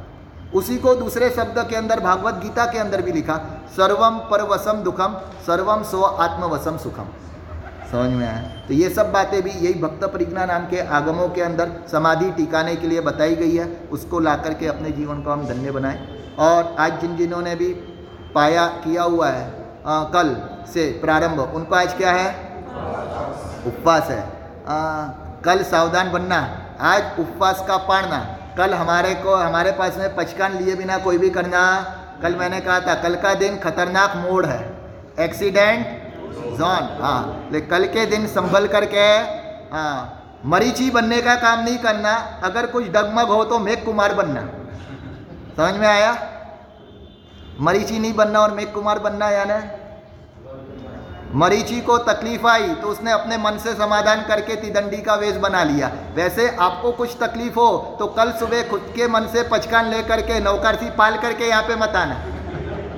[0.54, 3.36] उसी को दूसरे शब्द के अंदर भागवत गीता के अंदर भी लिखा
[3.76, 5.14] सर्वम परवसम दुखम
[5.46, 7.08] सर्वम स्व आत्मवसम सुखम
[7.92, 8.42] समझ में आया?
[8.68, 12.76] तो ये सब बातें भी यही भक्त परिज्ञा नाम के आगमों के अंदर समाधि टिकाने
[12.76, 16.00] के लिए बताई गई है। उसको ला करके अपने जीवन को हम धन्य बनाएँ।
[16.40, 17.74] और आज जिन जिन्होंने भी
[18.36, 20.36] पाया किया हुआ है आ, कल
[20.74, 22.30] से प्रारंभ उनको आज क्या है?
[23.68, 24.20] उपवास है।
[24.68, 25.06] आ,
[25.46, 26.40] कल सावधान बनना
[26.82, 31.30] आज उपवास का पाड़ना कल हमारे को, हमारे पास में पचकान लिए बिना कोई भी
[31.30, 31.62] करना।
[32.22, 34.76] कल मैंने कहा था, कल का दिन खतरनाक मोड़ है।
[35.20, 35.88] एक्सीडेंट
[36.58, 39.08] जॉन हाँ। लेकिन कल के दिन संभल करके
[39.76, 44.42] हाँ मरीची बनने का काम नहीं करना। अगर कुछ डगमग हो तो मेघ कुमार बनना।
[45.58, 46.12] समझ में आया?
[47.62, 49.85] मरीची नहीं बनना और मेघ कुमार बनना, यानी?
[51.36, 55.64] मरीची को तकलीफ़ आई तो उसने अपने मन से समाधान करके तिदंडी का वेश बना
[55.64, 60.22] लिया। वैसे आपको कुछ तकलीफ़ हो तो कल सुबह खुद के मन से पचकान लेकर
[60.22, 62.16] के नौकरसी पाल करके यहाँ पे मत आना।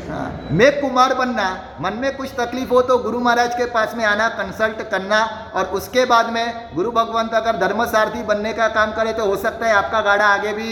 [0.07, 1.47] हाँ, मैं कुमार बनना
[1.81, 5.23] मन में कुछ तकलीफ़ हो तो गुरु महाराज के पास में आना कंसल्ट करना
[5.55, 9.67] और उसके बाद में गुरु भगवंत अगर धर्मसारथी बनने का काम करे तो हो सकता
[9.67, 10.71] है आपका गाड़ा आगे भी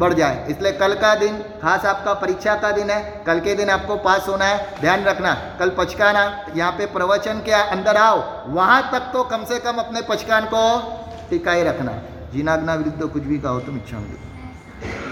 [0.00, 3.70] बढ़ जाए। इसलिए कल का दिन खास आपका परीक्षा का दिन है। कल के दिन
[3.70, 6.22] आपको पास होना है। ध्यान रखना, कल पचकाना,
[6.56, 10.62] यहाँ पे प्रवचन के अंदर आओ। वहाँ तक तो कम से कम अपने पचकान को
[11.30, 11.92] टिकाए रखना।
[12.32, 15.09] जीनाग्ना विरुद्ध कुछ भी कहो, तुम इच्छा होगी।